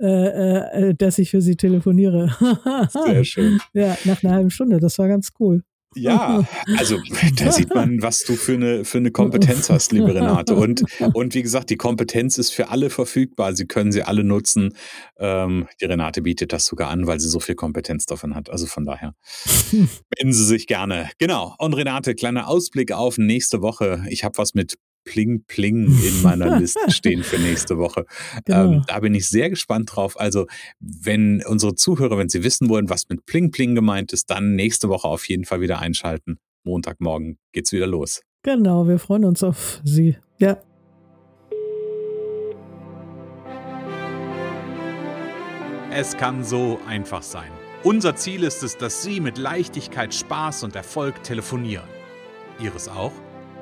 äh, 0.00 0.88
äh, 0.88 0.94
dass 0.94 1.18
ich 1.18 1.30
für 1.30 1.40
sie 1.40 1.56
telefoniere. 1.56 2.34
Sehr 3.06 3.24
schön. 3.24 3.60
Ja, 3.74 3.96
nach 4.04 4.22
einer 4.22 4.34
halben 4.34 4.50
Stunde. 4.50 4.80
Das 4.80 4.98
war 4.98 5.08
ganz 5.08 5.32
cool. 5.38 5.62
Ja, 5.94 6.46
also 6.76 6.98
da 7.36 7.50
sieht 7.50 7.74
man, 7.74 8.02
was 8.02 8.24
du 8.24 8.36
für 8.36 8.54
eine, 8.54 8.84
für 8.84 8.98
eine 8.98 9.10
Kompetenz 9.10 9.70
hast, 9.70 9.90
liebe 9.92 10.14
Renate. 10.14 10.54
Und, 10.54 10.84
und 11.14 11.34
wie 11.34 11.42
gesagt, 11.42 11.70
die 11.70 11.76
Kompetenz 11.76 12.36
ist 12.38 12.50
für 12.50 12.68
alle 12.68 12.90
verfügbar. 12.90 13.54
Sie 13.54 13.66
können 13.66 13.90
sie 13.90 14.02
alle 14.02 14.22
nutzen. 14.22 14.74
Ähm, 15.18 15.66
die 15.80 15.86
Renate 15.86 16.22
bietet 16.22 16.52
das 16.52 16.66
sogar 16.66 16.90
an, 16.90 17.06
weil 17.06 17.20
sie 17.20 17.28
so 17.28 17.40
viel 17.40 17.54
Kompetenz 17.54 18.06
davon 18.06 18.34
hat. 18.34 18.50
Also 18.50 18.66
von 18.66 18.84
daher 18.84 19.14
wenden 19.72 20.32
Sie 20.32 20.44
sich 20.44 20.66
gerne. 20.66 21.10
Genau. 21.18 21.54
Und 21.58 21.74
Renate, 21.74 22.14
kleiner 22.14 22.48
Ausblick 22.48 22.92
auf 22.92 23.16
nächste 23.16 23.62
Woche. 23.62 24.04
Ich 24.08 24.24
habe 24.24 24.36
was 24.36 24.54
mit 24.54 24.76
Pling 25.04 25.44
Pling 25.46 25.86
in 25.86 26.22
meiner 26.22 26.58
Liste 26.58 26.90
stehen 26.90 27.22
für 27.22 27.38
nächste 27.38 27.78
Woche. 27.78 28.04
Genau. 28.44 28.72
Ähm, 28.72 28.84
da 28.86 29.00
bin 29.00 29.14
ich 29.14 29.28
sehr 29.28 29.50
gespannt 29.50 29.94
drauf. 29.94 30.18
Also, 30.18 30.46
wenn 30.80 31.42
unsere 31.46 31.74
Zuhörer, 31.74 32.18
wenn 32.18 32.28
sie 32.28 32.44
wissen 32.44 32.68
wollen, 32.68 32.88
was 32.90 33.08
mit 33.08 33.26
Pling 33.26 33.50
Pling 33.50 33.74
gemeint 33.74 34.12
ist, 34.12 34.30
dann 34.30 34.54
nächste 34.54 34.88
Woche 34.88 35.08
auf 35.08 35.28
jeden 35.28 35.44
Fall 35.44 35.60
wieder 35.60 35.80
einschalten. 35.80 36.38
Montagmorgen 36.64 37.38
geht's 37.52 37.72
wieder 37.72 37.86
los. 37.86 38.22
Genau, 38.42 38.86
wir 38.86 38.98
freuen 38.98 39.24
uns 39.24 39.42
auf 39.42 39.80
Sie. 39.84 40.16
Ja. 40.38 40.58
Es 45.90 46.16
kann 46.16 46.44
so 46.44 46.78
einfach 46.86 47.22
sein. 47.22 47.50
Unser 47.82 48.14
Ziel 48.16 48.44
ist 48.44 48.62
es, 48.62 48.76
dass 48.76 49.02
Sie 49.02 49.20
mit 49.20 49.38
Leichtigkeit, 49.38 50.14
Spaß 50.14 50.64
und 50.64 50.76
Erfolg 50.76 51.22
telefonieren. 51.22 51.88
Ihres 52.60 52.88
auch? 52.88 53.12